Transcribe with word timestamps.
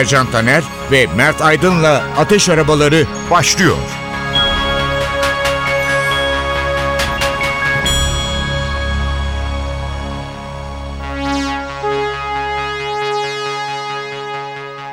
Ercan 0.00 0.30
Taner 0.30 0.64
ve 0.90 1.06
Mert 1.16 1.42
Aydın'la 1.42 2.04
Ateş 2.16 2.48
Arabaları 2.48 3.06
başlıyor. 3.30 3.76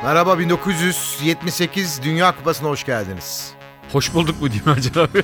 Merhaba 0.04 0.38
1978 0.38 2.02
Dünya 2.02 2.36
Kupası'na 2.36 2.68
hoş 2.68 2.84
geldiniz. 2.84 3.52
Hoş 3.92 4.14
bulduk 4.14 4.42
mu 4.42 4.48
diyeyim 4.50 4.68
Ercan 4.68 4.96
abi? 4.96 5.18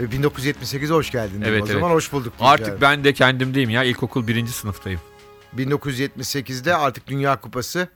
Ve 0.00 0.04
1978'e 0.04 0.94
hoş 0.94 1.10
geldin. 1.10 1.42
Evet, 1.46 1.62
o 1.62 1.64
evet. 1.66 1.72
zaman 1.72 1.90
hoş 1.90 2.12
bulduk. 2.12 2.38
diyeyim 2.38 2.52
Artık 2.52 2.68
yani. 2.68 2.80
ben 2.80 3.04
de 3.04 3.12
kendimdeyim 3.12 3.70
ya. 3.70 3.84
İlkokul 3.84 4.26
birinci 4.26 4.52
sınıftayım. 4.52 5.00
1978'de 5.56 6.76
artık 6.76 7.06
Dünya 7.06 7.40
Kupası 7.40 7.88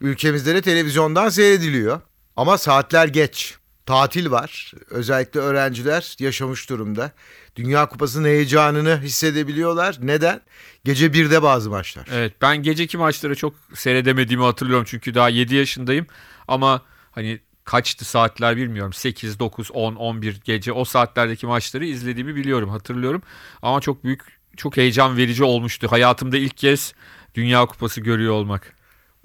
ülkemizde 0.00 0.54
de 0.54 0.62
televizyondan 0.62 1.28
seyrediliyor. 1.28 2.00
Ama 2.36 2.58
saatler 2.58 3.08
geç. 3.08 3.56
Tatil 3.86 4.30
var. 4.30 4.72
Özellikle 4.90 5.40
öğrenciler 5.40 6.16
yaşamış 6.18 6.70
durumda. 6.70 7.12
Dünya 7.56 7.88
Kupası'nın 7.88 8.28
heyecanını 8.28 9.00
hissedebiliyorlar. 9.02 9.98
Neden? 10.00 10.40
Gece 10.84 11.12
birde 11.12 11.42
bazı 11.42 11.70
maçlar. 11.70 12.08
Evet 12.12 12.32
ben 12.42 12.62
geceki 12.62 12.98
maçları 12.98 13.34
çok 13.34 13.54
seyredemediğimi 13.74 14.44
hatırlıyorum. 14.44 14.84
Çünkü 14.88 15.14
daha 15.14 15.28
7 15.28 15.54
yaşındayım. 15.54 16.06
Ama 16.48 16.82
hani 17.12 17.40
kaçtı 17.64 18.04
saatler 18.04 18.56
bilmiyorum. 18.56 18.92
8, 18.92 19.38
9, 19.38 19.70
10, 19.70 19.94
11 19.94 20.40
gece 20.44 20.72
o 20.72 20.84
saatlerdeki 20.84 21.46
maçları 21.46 21.86
izlediğimi 21.86 22.36
biliyorum 22.36 22.68
hatırlıyorum. 22.68 23.22
Ama 23.62 23.80
çok 23.80 24.04
büyük 24.04 24.20
çok 24.56 24.76
heyecan 24.76 25.16
verici 25.16 25.44
olmuştu. 25.44 25.86
Hayatımda 25.90 26.36
ilk 26.36 26.56
kez 26.56 26.94
Dünya 27.34 27.66
Kupası 27.66 28.00
görüyor 28.00 28.32
olmak. 28.32 28.75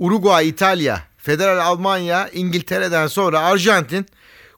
Uruguay, 0.02 0.50
İtalya, 0.50 1.04
Federal 1.18 1.60
Almanya, 1.60 2.30
İngiltere'den 2.30 3.08
sonra 3.08 3.40
Arjantin 3.40 4.06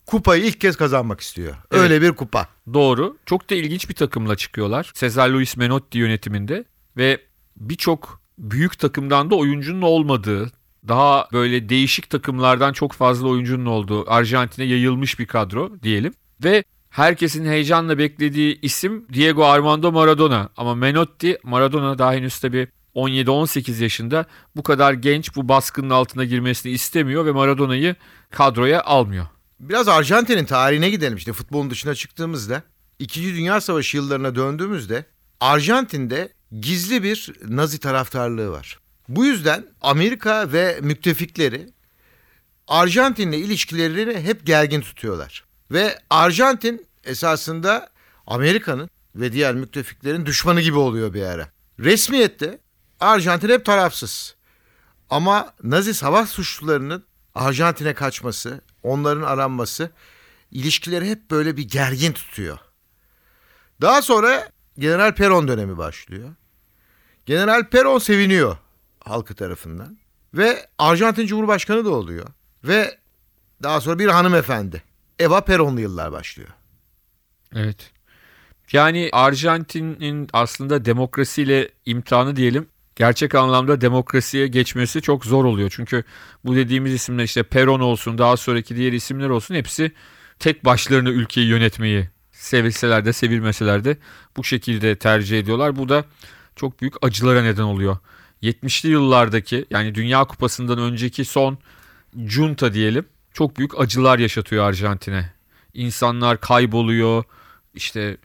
kupayı 0.05 0.43
ilk 0.43 0.61
kez 0.61 0.77
kazanmak 0.77 1.21
istiyor. 1.21 1.55
Öyle 1.71 2.01
bir 2.01 2.11
kupa. 2.11 2.47
Doğru. 2.73 3.17
Çok 3.25 3.49
da 3.49 3.55
ilginç 3.55 3.89
bir 3.89 3.93
takımla 3.93 4.35
çıkıyorlar. 4.35 4.91
Cesar 4.95 5.29
Luis 5.29 5.57
Menotti 5.57 5.97
yönetiminde 5.97 6.65
ve 6.97 7.21
birçok 7.57 8.21
büyük 8.37 8.79
takımdan 8.79 9.29
da 9.29 9.35
oyuncunun 9.35 9.81
olmadığı, 9.81 10.51
daha 10.87 11.27
böyle 11.33 11.69
değişik 11.69 12.09
takımlardan 12.09 12.73
çok 12.73 12.91
fazla 12.91 13.27
oyuncunun 13.27 13.65
olduğu 13.65 14.11
Arjantin'e 14.11 14.65
yayılmış 14.65 15.19
bir 15.19 15.25
kadro 15.25 15.71
diyelim. 15.83 16.13
Ve 16.43 16.63
herkesin 16.89 17.45
heyecanla 17.45 17.97
beklediği 17.97 18.59
isim 18.61 19.05
Diego 19.13 19.45
Armando 19.45 19.91
Maradona. 19.91 20.49
Ama 20.57 20.75
Menotti, 20.75 21.37
Maradona 21.43 21.97
daha 21.97 22.13
henüz 22.13 22.39
tabii 22.39 22.67
17-18 22.95 23.83
yaşında 23.83 24.25
bu 24.55 24.63
kadar 24.63 24.93
genç 24.93 25.35
bu 25.35 25.49
baskının 25.49 25.89
altına 25.89 26.25
girmesini 26.25 26.71
istemiyor 26.71 27.25
ve 27.25 27.31
Maradona'yı 27.31 27.95
kadroya 28.31 28.83
almıyor. 28.83 29.27
Biraz 29.59 29.87
Arjantin'in 29.87 30.45
tarihine 30.45 30.89
gidelim 30.89 31.17
işte 31.17 31.33
futbolun 31.33 31.69
dışına 31.69 31.95
çıktığımızda. 31.95 32.63
İkinci 32.99 33.35
Dünya 33.35 33.61
Savaşı 33.61 33.97
yıllarına 33.97 34.35
döndüğümüzde 34.35 35.05
Arjantin'de 35.39 36.33
gizli 36.59 37.03
bir 37.03 37.33
Nazi 37.47 37.79
taraftarlığı 37.79 38.51
var. 38.51 38.79
Bu 39.07 39.25
yüzden 39.25 39.65
Amerika 39.81 40.53
ve 40.53 40.79
müttefikleri 40.81 41.69
Arjantin'le 42.67 43.33
ilişkilerini 43.33 44.21
hep 44.21 44.45
gergin 44.45 44.81
tutuyorlar. 44.81 45.43
Ve 45.71 45.99
Arjantin 46.09 46.85
esasında 47.03 47.89
Amerika'nın 48.27 48.89
ve 49.15 49.31
diğer 49.33 49.55
müttefiklerin 49.55 50.25
düşmanı 50.25 50.61
gibi 50.61 50.77
oluyor 50.77 51.13
bir 51.13 51.21
ara. 51.21 51.49
Resmiyette 51.79 52.59
Arjantin 53.03 53.49
hep 53.49 53.65
tarafsız. 53.65 54.35
Ama 55.09 55.53
Nazi 55.63 55.93
savaş 55.93 56.29
suçlularının 56.29 57.03
Arjantin'e 57.35 57.93
kaçması, 57.93 58.61
onların 58.83 59.21
aranması 59.21 59.91
ilişkileri 60.51 61.09
hep 61.09 61.31
böyle 61.31 61.57
bir 61.57 61.69
gergin 61.69 62.11
tutuyor. 62.13 62.57
Daha 63.81 64.01
sonra 64.01 64.49
General 64.77 65.15
Peron 65.15 65.47
dönemi 65.47 65.77
başlıyor. 65.77 66.29
General 67.25 67.69
Peron 67.69 67.99
seviniyor 67.99 68.57
halkı 68.99 69.35
tarafından 69.35 69.97
ve 70.33 70.67
Arjantin 70.77 71.27
Cumhurbaşkanı 71.27 71.85
da 71.85 71.89
oluyor. 71.89 72.27
Ve 72.63 72.97
daha 73.63 73.81
sonra 73.81 73.99
bir 73.99 74.07
hanımefendi 74.07 74.83
Eva 75.19 75.41
Peronlu 75.41 75.79
yıllar 75.79 76.11
başlıyor. 76.11 76.49
Evet. 77.55 77.91
Yani 78.71 79.09
Arjantin'in 79.13 80.27
aslında 80.33 80.85
demokrasiyle 80.85 81.69
imtihanı 81.85 82.35
diyelim 82.35 82.67
gerçek 82.95 83.35
anlamda 83.35 83.81
demokrasiye 83.81 84.47
geçmesi 84.47 85.01
çok 85.01 85.25
zor 85.25 85.45
oluyor. 85.45 85.71
Çünkü 85.75 86.03
bu 86.45 86.55
dediğimiz 86.55 86.93
isimler 86.93 87.23
işte 87.23 87.43
Peron 87.43 87.79
olsun 87.79 88.17
daha 88.17 88.37
sonraki 88.37 88.75
diğer 88.75 88.93
isimler 88.93 89.29
olsun 89.29 89.55
hepsi 89.55 89.91
tek 90.39 90.65
başlarına 90.65 91.09
ülkeyi 91.09 91.47
yönetmeyi 91.47 92.09
sevilseler 92.31 93.05
de 93.05 93.13
sevilmeseler 93.13 93.83
de 93.83 93.97
bu 94.37 94.43
şekilde 94.43 94.95
tercih 94.95 95.39
ediyorlar. 95.39 95.75
Bu 95.75 95.89
da 95.89 96.05
çok 96.55 96.81
büyük 96.81 96.93
acılara 97.01 97.41
neden 97.41 97.63
oluyor. 97.63 97.97
70'li 98.43 98.89
yıllardaki 98.89 99.65
yani 99.69 99.95
Dünya 99.95 100.23
Kupası'ndan 100.23 100.77
önceki 100.77 101.25
son 101.25 101.57
junta 102.17 102.73
diyelim 102.73 103.05
çok 103.33 103.57
büyük 103.57 103.79
acılar 103.79 104.19
yaşatıyor 104.19 104.65
Arjantin'e. 104.65 105.33
İnsanlar 105.73 106.41
kayboluyor 106.41 107.23
işte 107.73 108.17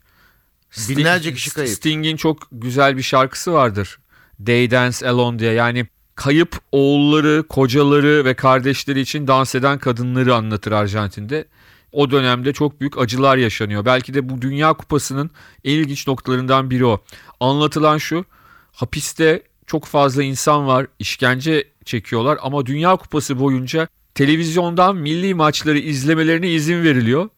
Sting- 0.73 0.97
Binlerce 0.97 1.34
kişi 1.34 1.51
kayıp. 1.51 1.71
Sting'in 1.71 2.17
çok 2.17 2.49
güzel 2.53 2.97
bir 2.97 3.03
şarkısı 3.03 3.53
vardır. 3.53 3.99
They 4.47 4.71
Dance 4.71 5.09
Alone 5.09 5.38
diye. 5.38 5.53
Yani 5.53 5.87
kayıp 6.15 6.56
oğulları, 6.72 7.44
kocaları 7.49 8.25
ve 8.25 8.34
kardeşleri 8.34 9.00
için 9.00 9.26
dans 9.26 9.54
eden 9.54 9.78
kadınları 9.78 10.34
anlatır 10.34 10.72
Arjantin'de. 10.72 11.44
O 11.93 12.10
dönemde 12.10 12.53
çok 12.53 12.81
büyük 12.81 12.98
acılar 12.98 13.37
yaşanıyor. 13.37 13.84
Belki 13.84 14.15
de 14.15 14.28
bu 14.28 14.43
Dünya 14.43 14.72
Kupası'nın 14.72 15.31
en 15.65 15.72
ilginç 15.72 16.06
noktalarından 16.06 16.71
biri 16.71 16.87
o. 16.87 17.04
Anlatılan 17.41 17.98
şu. 17.98 18.25
Hapiste 18.72 19.43
çok 19.66 19.84
fazla 19.84 20.22
insan 20.22 20.66
var. 20.66 20.87
işkence 20.98 21.65
çekiyorlar 21.84 22.38
ama 22.43 22.66
Dünya 22.66 22.97
Kupası 22.97 23.41
boyunca 23.41 23.88
televizyondan 24.15 24.97
milli 24.97 25.34
maçları 25.34 25.78
izlemelerine 25.78 26.50
izin 26.50 26.82
veriliyor. 26.82 27.28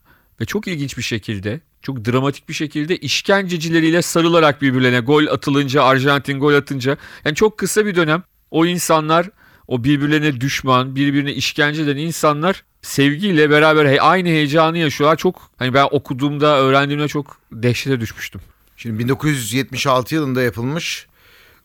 Ve 0.41 0.45
çok 0.45 0.69
ilginç 0.69 0.99
bir 0.99 1.03
şekilde, 1.03 1.61
çok 1.83 2.05
dramatik 2.05 2.49
bir 2.49 2.55
şekilde 2.55 2.97
işkencecileriyle 2.97 4.03
sarılarak 4.03 4.63
birbirlerine 4.63 5.01
gol 5.01 5.27
atılınca, 5.27 5.83
Arjantin 5.83 6.41
gol 6.41 6.55
atınca. 6.55 6.97
Yani 7.25 7.35
çok 7.35 7.59
kısa 7.59 7.87
bir 7.87 7.95
dönem 7.95 8.23
o 8.51 8.67
insanlar, 8.67 9.31
o 9.67 9.85
birbirlerine 9.85 10.41
düşman, 10.41 10.97
birbirine 10.97 11.33
işkence 11.33 11.83
eden 11.83 11.97
insanlar 11.97 12.65
sevgiyle 12.83 13.51
beraber 13.51 13.99
aynı 14.01 14.29
heyecanı 14.29 14.79
yaşıyorlar. 14.79 15.17
Çok 15.17 15.51
hani 15.57 15.75
ben 15.75 15.89
okuduğumda, 15.91 16.59
öğrendiğimde 16.59 17.09
çok 17.09 17.37
dehşete 17.53 18.01
düşmüştüm. 18.01 18.41
Şimdi 18.77 18.99
1976 18.99 20.15
yılında 20.15 20.43
yapılmış 20.43 21.07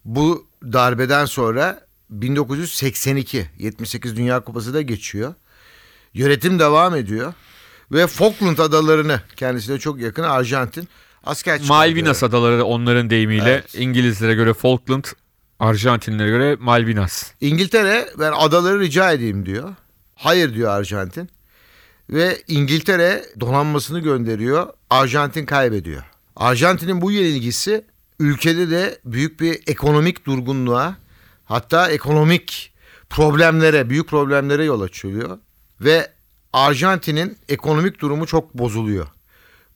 bu 0.06 0.48
darbeden 0.64 1.26
sonra 1.26 1.86
1982 2.10 3.46
78 3.58 4.18
Dünya 4.18 4.40
Kupası 4.40 4.74
da 4.74 4.82
geçiyor. 4.82 5.34
Yönetim 6.14 6.60
devam 6.60 6.96
ediyor 6.96 7.34
ve 7.92 8.08
Falkland 8.08 8.58
adalarını 8.58 9.22
kendisine 9.36 9.80
çok 9.80 10.00
yakın 10.00 10.24
Arjantin 10.24 10.88
asker. 11.24 11.62
Malvinas 11.68 12.24
adaları 12.24 12.66
onların 12.66 13.10
deyimiyle 13.10 13.50
Evet. 13.50 13.76
İngilizlere 13.76 14.34
göre 14.34 14.54
Falkland, 14.54 15.04
Arjantinlere 15.60 16.30
göre 16.30 16.56
Malvinas. 16.60 17.32
İngiltere 17.42 18.10
ben 18.20 18.32
adaları 18.36 18.80
rica 18.80 19.12
edeyim 19.12 19.46
diyor. 19.46 19.76
Hayır 20.16 20.54
diyor 20.54 20.72
Arjantin. 20.72 21.30
Ve 22.10 22.42
İngiltere 22.48 23.26
donanmasını 23.40 24.00
gönderiyor. 24.00 24.68
Arjantin 24.90 25.46
kaybediyor. 25.46 26.04
Arjantin'in 26.36 27.02
bu 27.02 27.12
yenilgisi 27.12 27.86
ülkede 28.20 28.70
de 28.70 29.00
büyük 29.06 29.40
bir 29.40 29.60
ekonomik 29.68 30.26
durgunluğa 30.26 30.96
hatta 31.46 31.90
ekonomik 31.90 32.74
problemlere, 33.10 33.90
büyük 33.90 34.08
problemlere 34.08 34.66
yol 34.66 34.82
açıyor. 34.82 35.38
Ve 35.82 36.15
Arjantin'in 36.56 37.38
ekonomik 37.50 38.02
durumu 38.02 38.26
çok 38.26 38.54
bozuluyor. 38.54 39.08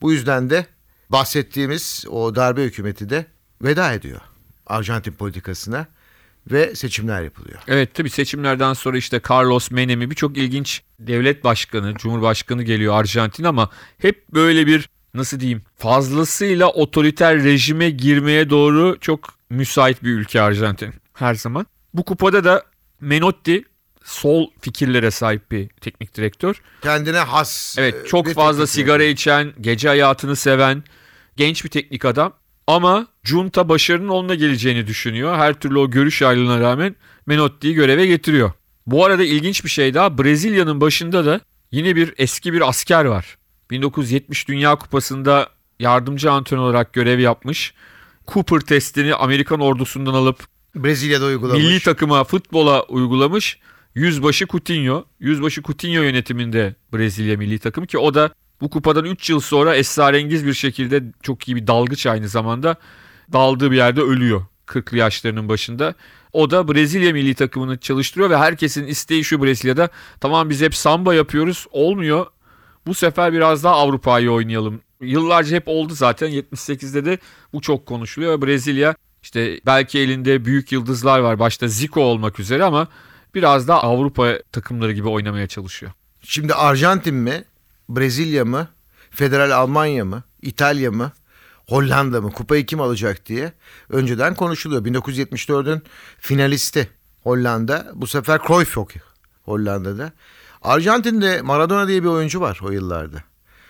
Bu 0.01 0.11
yüzden 0.11 0.49
de 0.49 0.65
bahsettiğimiz 1.09 2.05
o 2.09 2.35
darbe 2.35 2.63
hükümeti 2.63 3.09
de 3.09 3.25
veda 3.61 3.93
ediyor 3.93 4.21
Arjantin 4.67 5.11
politikasına 5.11 5.87
ve 6.51 6.75
seçimler 6.75 7.21
yapılıyor. 7.23 7.59
Evet 7.67 7.93
tabii 7.93 8.09
seçimlerden 8.09 8.73
sonra 8.73 8.97
işte 8.97 9.21
Carlos 9.29 9.71
Menem'i 9.71 10.09
birçok 10.09 10.37
ilginç 10.37 10.81
devlet 10.99 11.43
başkanı, 11.43 11.95
cumhurbaşkanı 11.95 12.63
geliyor 12.63 12.93
Arjantin 12.93 13.43
ama 13.43 13.69
hep 13.97 14.29
böyle 14.33 14.67
bir 14.67 14.89
nasıl 15.13 15.39
diyeyim 15.39 15.63
fazlasıyla 15.77 16.67
otoriter 16.67 17.43
rejime 17.43 17.89
girmeye 17.89 18.49
doğru 18.49 18.97
çok 19.01 19.29
müsait 19.49 20.03
bir 20.03 20.09
ülke 20.09 20.41
Arjantin 20.41 20.93
her 21.13 21.35
zaman. 21.35 21.65
Bu 21.93 22.03
kupada 22.05 22.43
da 22.43 22.63
Menotti 23.01 23.63
sol 24.03 24.47
fikirlere 24.61 25.11
sahip 25.11 25.51
bir 25.51 25.67
teknik 25.69 26.15
direktör. 26.15 26.61
Kendine 26.81 27.17
has. 27.17 27.75
Evet 27.77 27.95
e, 28.05 28.07
çok 28.07 28.33
fazla 28.33 28.67
sigara 28.67 28.99
direktör. 28.99 29.13
içen, 29.13 29.53
gece 29.61 29.87
hayatını 29.87 30.35
seven 30.35 30.83
genç 31.37 31.63
bir 31.63 31.69
teknik 31.69 32.05
adam. 32.05 32.33
Ama 32.67 33.07
junta 33.23 33.69
başarının 33.69 34.07
onunla 34.07 34.35
geleceğini 34.35 34.87
düşünüyor. 34.87 35.35
Her 35.35 35.53
türlü 35.53 35.79
o 35.79 35.89
görüş 35.89 36.21
ayrılığına 36.21 36.59
rağmen 36.59 36.95
Menotti'yi 37.25 37.73
göreve 37.73 38.05
getiriyor. 38.05 38.51
Bu 38.87 39.05
arada 39.05 39.23
ilginç 39.23 39.63
bir 39.63 39.69
şey 39.69 39.93
daha 39.93 40.17
Brezilya'nın 40.17 40.81
başında 40.81 41.25
da 41.25 41.41
yine 41.71 41.95
bir 41.95 42.13
eski 42.17 42.53
bir 42.53 42.69
asker 42.69 43.05
var. 43.05 43.37
1970 43.71 44.47
Dünya 44.47 44.75
Kupası'nda 44.75 45.49
yardımcı 45.79 46.31
antrenör 46.31 46.61
olarak 46.61 46.93
görev 46.93 47.19
yapmış. 47.19 47.73
Cooper 48.27 48.59
testini 48.59 49.15
Amerikan 49.15 49.59
ordusundan 49.59 50.13
alıp 50.13 50.43
Brezilya'da 50.75 51.25
uygulamış. 51.25 51.63
milli 51.63 51.79
takıma 51.79 52.23
futbola 52.23 52.83
uygulamış. 52.83 53.59
Yüzbaşı 53.95 54.47
Coutinho. 54.47 55.05
Yüzbaşı 55.19 55.63
Coutinho 55.63 56.01
yönetiminde 56.01 56.75
Brezilya 56.93 57.37
milli 57.37 57.59
takımı 57.59 57.87
ki 57.87 57.97
o 57.97 58.13
da 58.13 58.29
bu 58.61 58.69
kupadan 58.69 59.05
3 59.05 59.29
yıl 59.29 59.39
sonra 59.39 59.75
esrarengiz 59.75 60.45
bir 60.45 60.53
şekilde 60.53 61.03
çok 61.23 61.47
iyi 61.47 61.55
bir 61.55 61.67
dalgıç 61.67 62.05
aynı 62.05 62.27
zamanda 62.27 62.75
daldığı 63.33 63.71
bir 63.71 63.75
yerde 63.75 64.01
ölüyor 64.01 64.45
40'lı 64.67 64.97
yaşlarının 64.97 65.49
başında. 65.49 65.93
O 66.33 66.51
da 66.51 66.67
Brezilya 66.67 67.13
milli 67.13 67.35
takımını 67.35 67.77
çalıştırıyor 67.77 68.29
ve 68.29 68.37
herkesin 68.37 68.87
isteği 68.87 69.23
şu 69.23 69.43
Brezilya'da 69.43 69.89
tamam 70.19 70.49
biz 70.49 70.61
hep 70.61 70.75
samba 70.75 71.13
yapıyoruz 71.13 71.67
olmuyor. 71.71 72.25
Bu 72.87 72.93
sefer 72.93 73.33
biraz 73.33 73.63
daha 73.63 73.75
Avrupa'yı 73.75 74.31
oynayalım. 74.31 74.81
Yıllarca 75.01 75.55
hep 75.55 75.67
oldu 75.67 75.93
zaten 75.93 76.29
78'de 76.29 77.05
de 77.05 77.17
bu 77.53 77.61
çok 77.61 77.85
konuşuluyor 77.85 78.41
Brezilya 78.41 78.95
işte 79.23 79.59
belki 79.65 79.99
elinde 79.99 80.45
büyük 80.45 80.71
yıldızlar 80.71 81.19
var 81.19 81.39
başta 81.39 81.67
Zico 81.67 82.01
olmak 82.01 82.39
üzere 82.39 82.63
ama 82.63 82.87
biraz 83.35 83.67
daha 83.67 83.81
Avrupa 83.81 84.39
takımları 84.51 84.91
gibi 84.91 85.07
oynamaya 85.07 85.47
çalışıyor. 85.47 85.91
Şimdi 86.21 86.53
Arjantin 86.53 87.15
mi? 87.15 87.43
Brezilya 87.89 88.45
mı? 88.45 88.67
Federal 89.11 89.51
Almanya 89.51 90.05
mı? 90.05 90.23
İtalya 90.41 90.91
mı? 90.91 91.11
Hollanda 91.67 92.21
mı? 92.21 92.31
Kupayı 92.31 92.65
kim 92.65 92.81
alacak 92.81 93.25
diye 93.25 93.53
önceden 93.89 94.35
konuşuluyor. 94.35 94.85
1974'ün 94.85 95.81
finalisti 96.19 96.89
Hollanda. 97.23 97.91
Bu 97.93 98.07
sefer 98.07 98.39
Cruyff 98.47 98.77
yok 98.77 98.89
Hollanda'da. 99.43 100.11
Arjantin'de 100.61 101.41
Maradona 101.41 101.87
diye 101.87 102.03
bir 102.03 102.07
oyuncu 102.07 102.41
var 102.41 102.59
o 102.63 102.71
yıllarda. 102.71 103.23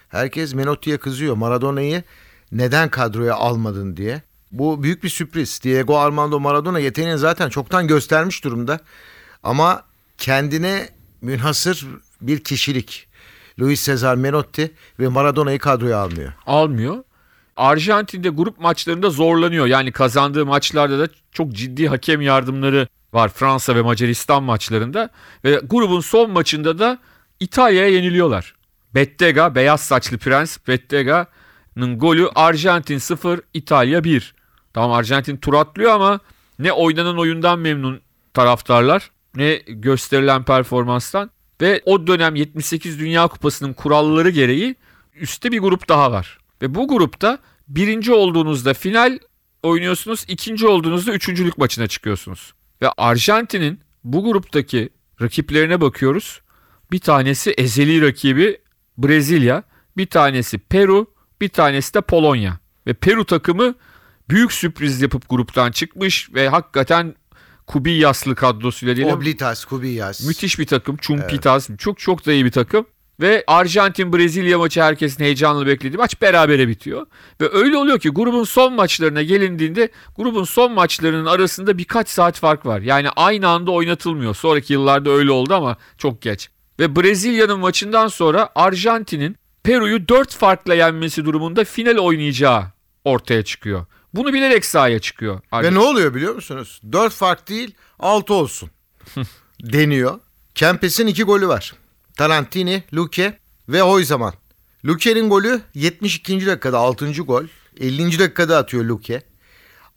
Herkes 0.09 0.53
Menotti'ye 0.53 0.97
kızıyor. 0.97 1.35
Maradona'yı 1.35 2.03
neden 2.51 2.89
kadroya 2.89 3.35
almadın 3.35 3.97
diye. 3.97 4.21
Bu 4.51 4.83
büyük 4.83 5.03
bir 5.03 5.09
sürpriz. 5.09 5.59
Diego 5.63 5.97
Armando 5.97 6.39
Maradona 6.39 6.79
yeteneğini 6.79 7.17
zaten 7.17 7.49
çoktan 7.49 7.87
göstermiş 7.87 8.43
durumda. 8.43 8.79
Ama 9.43 9.83
kendine 10.17 10.89
münhasır 11.21 11.87
bir 12.21 12.43
kişilik. 12.43 13.07
Luis 13.59 13.85
Cesar 13.85 14.15
Menotti 14.15 14.71
ve 14.99 15.07
Maradona'yı 15.07 15.59
kadroya 15.59 15.97
almıyor. 15.97 16.33
Almıyor. 16.45 17.03
Arjantin'de 17.55 18.29
grup 18.29 18.59
maçlarında 18.59 19.09
zorlanıyor. 19.09 19.65
Yani 19.65 19.91
kazandığı 19.91 20.45
maçlarda 20.45 20.99
da 20.99 21.11
çok 21.31 21.51
ciddi 21.51 21.87
hakem 21.87 22.21
yardımları 22.21 22.87
var 23.13 23.29
Fransa 23.29 23.75
ve 23.75 23.81
Macaristan 23.81 24.43
maçlarında. 24.43 25.09
Ve 25.45 25.61
grubun 25.63 25.99
son 25.99 26.31
maçında 26.31 26.79
da 26.79 26.97
İtalya'ya 27.39 27.89
yeniliyorlar. 27.89 28.55
Bettega, 28.95 29.55
beyaz 29.55 29.81
saçlı 29.81 30.17
prens 30.17 30.57
Bettega'nın 30.67 31.99
golü 31.99 32.29
Arjantin 32.35 32.97
0, 32.97 33.39
İtalya 33.53 34.03
1. 34.03 34.33
Tamam 34.73 34.91
Arjantin 34.91 35.37
tur 35.37 35.53
atlıyor 35.53 35.91
ama 35.91 36.19
ne 36.59 36.71
oynanan 36.71 37.17
oyundan 37.17 37.59
memnun 37.59 38.01
taraftarlar 38.33 39.11
ne 39.39 39.61
gösterilen 39.67 40.43
performanstan. 40.43 41.31
Ve 41.61 41.81
o 41.85 42.07
dönem 42.07 42.35
78 42.35 42.99
Dünya 42.99 43.27
Kupası'nın 43.27 43.73
kuralları 43.73 44.29
gereği 44.29 44.75
üstte 45.15 45.51
bir 45.51 45.59
grup 45.59 45.89
daha 45.89 46.11
var. 46.11 46.37
Ve 46.61 46.75
bu 46.75 46.87
grupta 46.87 47.39
birinci 47.67 48.13
olduğunuzda 48.13 48.73
final 48.73 49.19
oynuyorsunuz, 49.63 50.25
ikinci 50.27 50.67
olduğunuzda 50.67 51.11
üçüncülük 51.11 51.57
maçına 51.57 51.87
çıkıyorsunuz. 51.87 52.53
Ve 52.81 52.89
Arjantin'in 52.97 53.79
bu 54.03 54.23
gruptaki 54.23 54.89
rakiplerine 55.21 55.81
bakıyoruz. 55.81 56.41
Bir 56.91 56.99
tanesi 56.99 57.51
ezeli 57.51 58.01
rakibi 58.01 58.57
Brezilya, 58.97 59.63
bir 59.97 60.05
tanesi 60.05 60.57
Peru, 60.57 61.13
bir 61.41 61.49
tanesi 61.49 61.93
de 61.93 62.01
Polonya. 62.01 62.59
Ve 62.87 62.93
Peru 62.93 63.25
takımı 63.25 63.75
büyük 64.29 64.53
sürpriz 64.53 65.01
yapıp 65.01 65.29
gruptan 65.29 65.71
çıkmış 65.71 66.33
ve 66.33 66.49
hakikaten 66.49 67.15
Kubiyaslı 67.69 68.35
kadrosuyla 68.35 68.95
diyelim. 68.95 69.15
Oblitas, 69.15 69.65
Kubillas. 69.65 70.27
Müthiş 70.27 70.59
bir 70.59 70.65
takım. 70.65 70.97
Çumpitas. 70.97 71.69
Çok 71.77 71.99
çok 71.99 72.25
da 72.25 72.33
iyi 72.33 72.45
bir 72.45 72.51
takım. 72.51 72.85
Ve 73.19 73.43
Arjantin 73.47 74.13
Brezilya 74.13 74.57
maçı 74.57 74.81
herkesin 74.81 75.23
heyecanla 75.23 75.67
beklediği 75.67 75.97
maç 75.97 76.21
berabere 76.21 76.67
bitiyor. 76.67 77.05
Ve 77.41 77.49
öyle 77.51 77.77
oluyor 77.77 77.99
ki 77.99 78.09
grubun 78.09 78.43
son 78.43 78.73
maçlarına 78.73 79.21
gelindiğinde 79.21 79.89
grubun 80.17 80.43
son 80.43 80.71
maçlarının 80.71 81.25
arasında 81.25 81.77
birkaç 81.77 82.09
saat 82.09 82.37
fark 82.37 82.65
var. 82.65 82.81
Yani 82.81 83.09
aynı 83.09 83.47
anda 83.47 83.71
oynatılmıyor. 83.71 84.35
Sonraki 84.35 84.73
yıllarda 84.73 85.09
öyle 85.09 85.31
oldu 85.31 85.53
ama 85.53 85.77
çok 85.97 86.21
geç. 86.21 86.49
Ve 86.79 86.95
Brezilya'nın 86.95 87.59
maçından 87.59 88.07
sonra 88.07 88.49
Arjantin'in 88.55 89.35
Peru'yu 89.63 90.07
4 90.07 90.35
farkla 90.35 90.73
yenmesi 90.73 91.25
durumunda 91.25 91.63
final 91.63 91.97
oynayacağı 91.97 92.63
ortaya 93.05 93.43
çıkıyor. 93.43 93.85
Bunu 94.13 94.33
bilerek 94.33 94.65
sahaya 94.65 94.99
çıkıyor. 94.99 95.39
Ve 95.53 95.73
ne 95.73 95.79
oluyor 95.79 96.15
biliyor 96.15 96.35
musunuz? 96.35 96.81
4 96.91 97.13
fark 97.13 97.49
değil 97.49 97.75
6 97.99 98.33
olsun 98.33 98.69
deniyor. 99.63 100.19
Kempes'in 100.55 101.07
2 101.07 101.23
golü 101.23 101.47
var. 101.47 101.73
Tarantini, 102.17 102.83
Luque 102.93 103.37
ve 103.69 103.81
Hoyzaman. 103.81 104.33
Luque'nin 104.85 105.29
golü 105.29 105.61
72. 105.73 106.45
dakikada 106.45 106.77
6. 106.77 107.11
gol. 107.11 107.43
50. 107.79 108.19
dakikada 108.19 108.57
atıyor 108.57 108.85
Luque. 108.85 109.21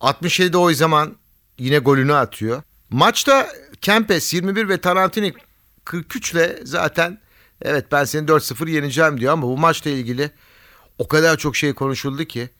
67'de 0.00 0.56
Hoyzaman 0.56 1.17
yine 1.58 1.79
golünü 1.79 2.15
atıyor. 2.15 2.62
Maçta 2.91 3.48
Kempes 3.81 4.34
21 4.34 4.69
ve 4.69 4.81
Tarantini 4.81 5.34
43 5.84 6.32
ile 6.32 6.58
zaten 6.65 7.19
evet 7.63 7.86
ben 7.93 8.05
seni 8.05 8.27
4-0 8.27 8.70
yeneceğim 8.70 9.20
diyor 9.20 9.32
ama 9.32 9.43
bu 9.43 9.58
maçla 9.58 9.91
ilgili 9.91 10.31
o 10.98 11.08
kadar 11.08 11.36
çok 11.36 11.56
şey 11.56 11.72
konuşuldu 11.72 12.25
ki 12.25 12.51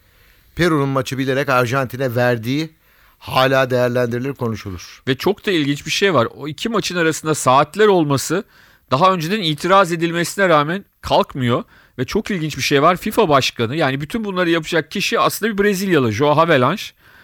Peru'nun 0.57 0.89
maçı 0.89 1.19
bilerek 1.19 1.49
Arjantin'e 1.49 2.15
verdiği 2.15 2.71
hala 3.19 3.71
değerlendirilir 3.71 4.35
konuşulur. 4.35 5.03
Ve 5.09 5.15
çok 5.15 5.47
da 5.47 5.51
ilginç 5.51 5.87
bir 5.87 5.91
şey 5.91 6.15
var. 6.15 6.29
O 6.37 6.49
iki 6.49 6.69
maçın 6.69 6.97
arasında 6.97 7.35
saatler 7.35 7.87
olması 7.87 8.45
daha 8.91 9.13
önceden 9.13 9.43
itiraz 9.43 9.93
edilmesine 9.93 10.49
rağmen 10.49 10.85
kalkmıyor. 11.01 11.65
Ve 11.99 12.05
çok 12.05 12.31
ilginç 12.31 12.57
bir 12.57 12.63
şey 12.63 12.83
var. 12.83 12.97
FIFA 12.97 13.29
başkanı 13.29 13.77
yani 13.77 14.01
bütün 14.01 14.25
bunları 14.25 14.51
yapacak 14.51 14.91
kişi 14.91 15.21
aslında 15.21 15.53
bir 15.53 15.65
Brezilyalı 15.65 16.13
Joao 16.13 16.37
Havelange. 16.37 16.83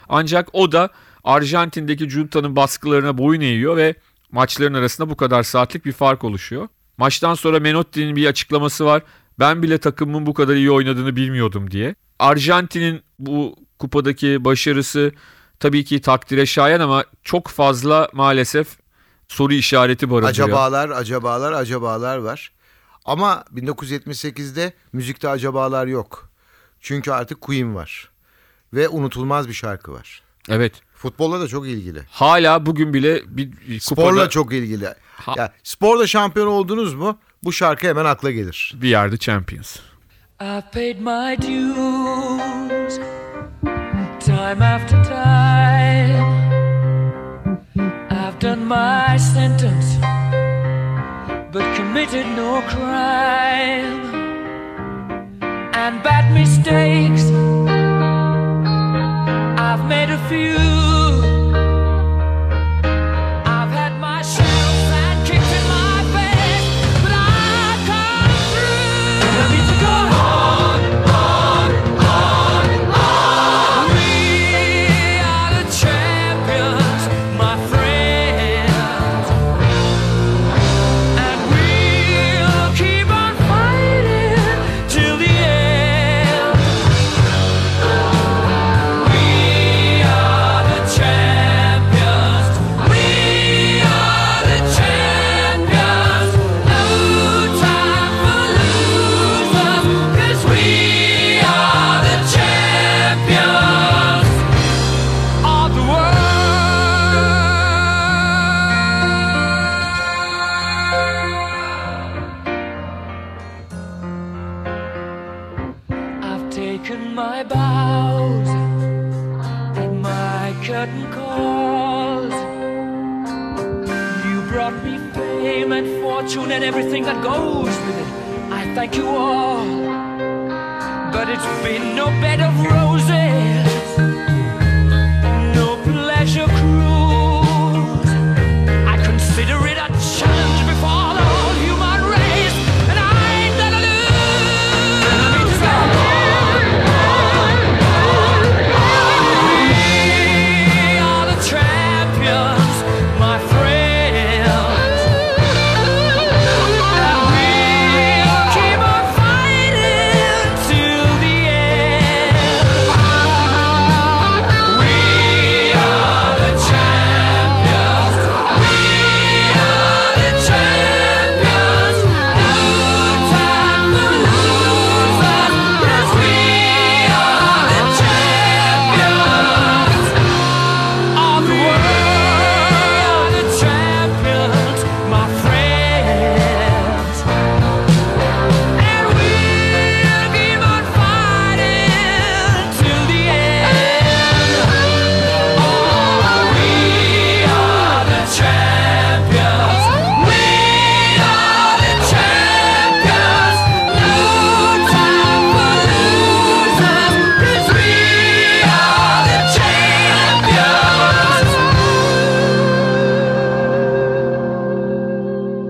Ancak 0.09 0.49
o 0.53 0.73
da 0.73 0.91
Arjantin'deki 1.25 2.11
junta'nın 2.11 2.57
baskılarına 2.57 3.19
boyun 3.19 3.41
eğiyor 3.41 3.77
ve 3.77 3.95
maçların 4.33 4.75
arasında 4.75 5.11
bu 5.11 5.17
kadar 5.17 5.43
saatlik 5.43 5.85
bir 5.85 5.93
fark 5.93 6.25
oluşuyor. 6.25 6.69
Maçtan 6.97 7.35
sonra 7.35 7.61
Menotti'nin 7.61 8.17
bir 8.17 8.27
açıklaması 8.27 8.85
var. 8.85 9.03
Ben 9.39 9.63
bile 9.63 9.79
takımımın 9.79 10.27
bu 10.27 10.35
kadar 10.35 10.55
iyi 10.55 10.71
oynadığını 10.71 11.17
bilmiyordum 11.17 11.71
diye. 11.71 11.95
Arjantin'in 12.19 13.03
bu 13.19 13.57
kupadaki 13.79 14.45
başarısı 14.45 15.13
tabii 15.61 15.85
ki 15.85 16.01
takdire 16.01 16.47
şayan 16.47 16.81
ama 16.81 17.05
çok 17.25 17.49
fazla 17.49 18.09
maalesef 18.13 18.69
soru 19.29 19.53
işareti 19.55 20.11
barındırıyor. 20.11 20.49
Acabalar, 20.49 20.91
acabalar, 20.91 21.53
acabalar 21.53 22.19
var. 22.19 22.53
Ama 23.05 23.45
1978'de 23.55 24.73
müzikte 24.93 25.29
acabalar 25.29 25.87
yok. 25.87 26.29
Çünkü 26.81 27.11
artık 27.11 27.41
Queen 27.41 27.75
var. 27.75 28.09
Ve 28.75 28.89
unutulmaz 28.89 29.49
bir 29.49 29.53
şarkı 29.55 29.93
var. 29.93 30.23
Evet. 30.49 30.73
Futbolla 30.95 31.41
da 31.41 31.49
çok 31.49 31.67
ilgili. 31.67 32.01
Hala 32.11 32.67
bugün 32.67 32.95
bile 32.95 33.23
bir 33.27 33.51
kupada 33.53 33.81
Sporla 33.81 34.31
çok 34.31 34.53
ilgili. 34.53 34.95
Ha- 35.17 35.35
Ya, 35.37 35.53
sporda 35.63 36.07
şampiyon 36.07 36.47
oldunuz 36.47 36.95
mu 36.95 37.19
bu 37.45 37.53
şarkı 37.53 37.87
hemen 37.87 38.05
akla 38.05 38.31
gelir. 38.31 38.73
bir 38.77 38.89
yerde 38.89 39.17
champions. 39.17 39.77
I've 40.41 40.71
paid 40.71 41.01
my 41.01 41.35
dues 41.35 42.99
time 44.21 44.63
after 44.63 44.95
time. 45.03 46.15
I've 48.09 48.39
done 48.39 48.65
my 48.65 49.17
sentence, 49.17 49.97
but 51.53 51.75
committed 51.75 52.25
no 52.37 52.63
crime. 52.69 54.15
And 55.75 56.01
bad 56.05 56.33
mistakes, 56.33 57.25
I've 59.59 59.85
made 59.89 60.11
a 60.11 60.19
few. 60.29 60.88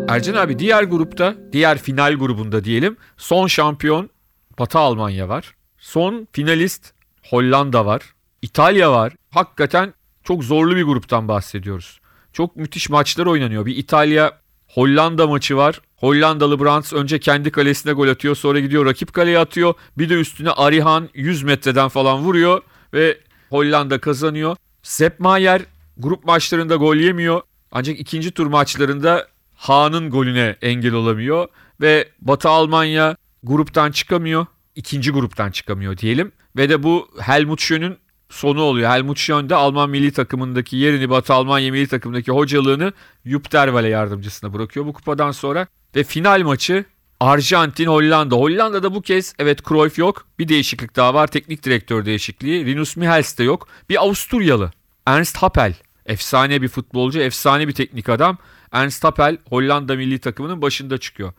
Ercan 0.08 0.34
abi 0.34 0.58
diğer 0.58 0.82
grupta, 0.82 1.34
diğer 1.52 1.78
final 1.78 2.14
grubunda 2.14 2.64
diyelim 2.64 2.96
son 3.16 3.46
şampiyon 3.46 4.10
Batı 4.58 4.78
Almanya 4.78 5.28
var. 5.28 5.54
Son 5.78 6.28
finalist 6.32 6.92
Hollanda 7.30 7.86
var. 7.86 8.02
İtalya 8.42 8.92
var. 8.92 9.12
Hakikaten 9.30 9.94
çok 10.24 10.44
zorlu 10.44 10.76
bir 10.76 10.82
gruptan 10.82 11.28
bahsediyoruz. 11.28 12.00
Çok 12.32 12.56
müthiş 12.56 12.88
maçlar 12.88 13.26
oynanıyor. 13.26 13.66
Bir 13.66 13.76
İtalya 13.76 14.32
Hollanda 14.68 15.26
maçı 15.26 15.56
var. 15.56 15.80
Hollandalı 15.96 16.60
Brands 16.60 16.92
önce 16.92 17.18
kendi 17.20 17.50
kalesine 17.50 17.92
gol 17.92 18.08
atıyor. 18.08 18.34
Sonra 18.34 18.60
gidiyor 18.60 18.86
rakip 18.86 19.12
kaleye 19.12 19.38
atıyor. 19.38 19.74
Bir 19.98 20.08
de 20.08 20.14
üstüne 20.14 20.50
Arihan 20.50 21.08
100 21.14 21.42
metreden 21.42 21.88
falan 21.88 22.18
vuruyor. 22.18 22.62
Ve 22.94 23.18
Hollanda 23.50 23.98
kazanıyor. 24.00 24.56
Sepp 24.82 25.20
Maier 25.20 25.62
grup 25.98 26.24
maçlarında 26.24 26.76
gol 26.76 26.96
yemiyor. 26.96 27.42
Ancak 27.72 28.00
ikinci 28.00 28.30
tur 28.30 28.46
maçlarında 28.46 29.28
Haan'ın 29.58 30.10
golüne 30.10 30.56
engel 30.62 30.92
olamıyor. 30.92 31.48
Ve 31.80 32.08
Batı 32.20 32.48
Almanya 32.48 33.16
gruptan 33.42 33.90
çıkamıyor. 33.90 34.46
İkinci 34.74 35.10
gruptan 35.10 35.50
çıkamıyor 35.50 35.98
diyelim. 35.98 36.32
Ve 36.56 36.68
de 36.68 36.82
bu 36.82 37.08
Helmut 37.20 37.60
Schön'ün 37.60 37.96
sonu 38.30 38.62
oluyor. 38.62 38.90
Helmut 38.90 39.18
Schön 39.18 39.50
de 39.50 39.54
Alman 39.54 39.90
milli 39.90 40.12
takımındaki 40.12 40.76
yerini 40.76 41.10
Batı 41.10 41.34
Almanya 41.34 41.72
milli 41.72 41.88
takımındaki 41.88 42.32
hocalığını 42.32 42.92
Jupp 43.26 43.52
Derwal'e 43.52 43.88
yardımcısına 43.88 44.52
bırakıyor 44.52 44.86
bu 44.86 44.92
kupadan 44.92 45.30
sonra. 45.30 45.66
Ve 45.96 46.04
final 46.04 46.42
maçı 46.42 46.84
Arjantin 47.20 47.86
Hollanda. 47.86 48.36
Hollanda'da 48.36 48.94
bu 48.94 49.02
kez 49.02 49.34
evet 49.38 49.68
Cruyff 49.68 49.98
yok. 49.98 50.26
Bir 50.38 50.48
değişiklik 50.48 50.96
daha 50.96 51.14
var. 51.14 51.26
Teknik 51.26 51.64
direktör 51.64 52.04
değişikliği. 52.04 52.66
Rinus 52.66 52.96
Michels 52.96 53.38
de 53.38 53.44
yok. 53.44 53.68
Bir 53.88 54.02
Avusturyalı. 54.02 54.70
Ernst 55.06 55.36
Happel. 55.36 55.74
Efsane 56.06 56.62
bir 56.62 56.68
futbolcu, 56.68 57.20
efsane 57.20 57.68
bir 57.68 57.72
teknik 57.72 58.08
adam. 58.08 58.38
Ernst 58.72 59.04
Happel 59.04 59.38
Hollanda 59.48 59.96
milli 59.96 60.18
takımının 60.18 60.62
başında 60.62 60.98
çıkıyor. 60.98 61.32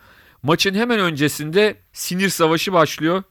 Maçın 0.43 0.73
hemen 0.75 0.99
öncesinde 0.99 1.75
sinir 1.93 2.29
savaşı 2.29 2.73
başlıyor. 2.73 3.23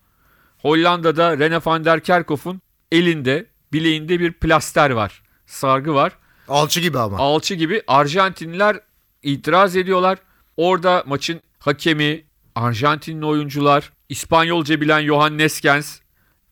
Hollanda'da 0.58 1.38
Rene 1.38 1.58
van 1.64 1.84
der 1.84 2.00
Kerkhof'un 2.00 2.60
elinde, 2.92 3.46
bileğinde 3.72 4.20
bir 4.20 4.32
plaster 4.32 4.90
var. 4.90 5.22
Sargı 5.46 5.94
var. 5.94 6.12
Alçı 6.48 6.80
gibi 6.80 6.98
ama. 6.98 7.18
Alçı 7.18 7.54
gibi 7.54 7.82
Arjantinliler 7.86 8.80
itiraz 9.22 9.76
ediyorlar. 9.76 10.18
Orada 10.56 11.04
maçın 11.06 11.40
hakemi, 11.58 12.24
Arjantinli 12.54 13.24
oyuncular, 13.24 13.92
İspanyolca 14.08 14.80
bilen 14.80 15.06
Johan 15.06 15.38
Neskens 15.38 16.00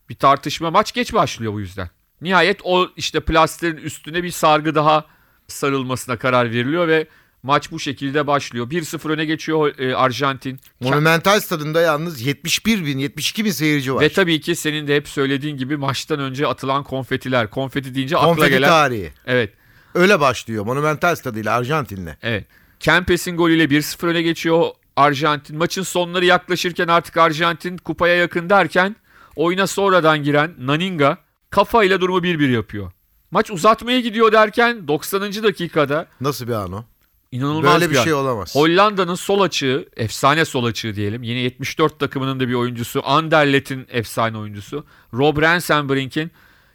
bir 0.08 0.14
tartışma. 0.14 0.70
Maç 0.70 0.92
geç 0.92 1.14
başlıyor 1.14 1.52
bu 1.52 1.60
yüzden. 1.60 1.90
Nihayet 2.20 2.60
o 2.64 2.88
işte 2.96 3.20
plasterin 3.20 3.76
üstüne 3.76 4.22
bir 4.22 4.30
sargı 4.30 4.74
daha 4.74 5.04
sarılmasına 5.48 6.16
karar 6.18 6.50
veriliyor 6.50 6.88
ve 6.88 7.06
maç 7.46 7.70
bu 7.70 7.80
şekilde 7.80 8.26
başlıyor. 8.26 8.70
1-0 8.70 9.12
öne 9.12 9.24
geçiyor 9.24 9.78
e, 9.78 9.96
Arjantin. 9.96 10.60
Monumental 10.80 11.40
stadında 11.40 11.80
yalnız 11.80 12.20
71 12.20 12.84
bin, 12.86 12.98
72 12.98 13.44
bin 13.44 13.50
seyirci 13.50 13.94
var. 13.94 14.00
Ve 14.00 14.08
tabii 14.08 14.40
ki 14.40 14.56
senin 14.56 14.88
de 14.88 14.96
hep 14.96 15.08
söylediğin 15.08 15.56
gibi 15.56 15.76
maçtan 15.76 16.20
önce 16.20 16.46
atılan 16.46 16.84
konfetiler. 16.84 17.50
Konfeti 17.50 17.94
deyince 17.94 18.16
akla 18.16 18.26
Konfeti 18.26 18.50
gelen. 18.50 18.68
tarihi. 18.68 19.12
Evet. 19.26 19.52
Öyle 19.94 20.20
başlıyor 20.20 20.64
Monumental 20.66 21.14
stadıyla 21.16 21.56
Arjantin'le. 21.56 22.16
Evet. 22.22 22.46
Kempes'in 22.80 23.36
golüyle 23.36 23.64
1-0 23.64 24.06
öne 24.06 24.22
geçiyor 24.22 24.66
Arjantin. 24.96 25.58
Maçın 25.58 25.82
sonları 25.82 26.24
yaklaşırken 26.24 26.88
artık 26.88 27.16
Arjantin 27.16 27.76
kupaya 27.76 28.14
yakın 28.16 28.50
derken 28.50 28.96
oyuna 29.36 29.66
sonradan 29.66 30.22
giren 30.22 30.54
Naninga 30.58 31.18
kafayla 31.50 32.00
durumu 32.00 32.18
1-1 32.18 32.50
yapıyor. 32.50 32.92
Maç 33.30 33.50
uzatmaya 33.50 34.00
gidiyor 34.00 34.32
derken 34.32 34.88
90. 34.88 35.22
dakikada 35.22 36.06
Nasıl 36.20 36.46
bir 36.48 36.52
an 36.52 36.72
o? 36.72 36.84
İnanılmaz 37.32 37.74
Böyle 37.80 37.90
bir 37.90 37.96
an. 37.96 38.04
şey 38.04 38.14
olamaz. 38.14 38.54
Hollanda'nın 38.54 39.14
sol 39.14 39.40
açığı, 39.40 39.88
efsane 39.96 40.44
sol 40.44 40.64
açığı 40.64 40.94
diyelim. 40.96 41.22
Yine 41.22 41.38
74 41.38 42.00
takımının 42.00 42.40
da 42.40 42.48
bir 42.48 42.54
oyuncusu. 42.54 43.02
Anderlet'in 43.04 43.86
efsane 43.90 44.38
oyuncusu. 44.38 44.84
Rob 45.14 45.38
Rensenbrink'in 45.42 46.30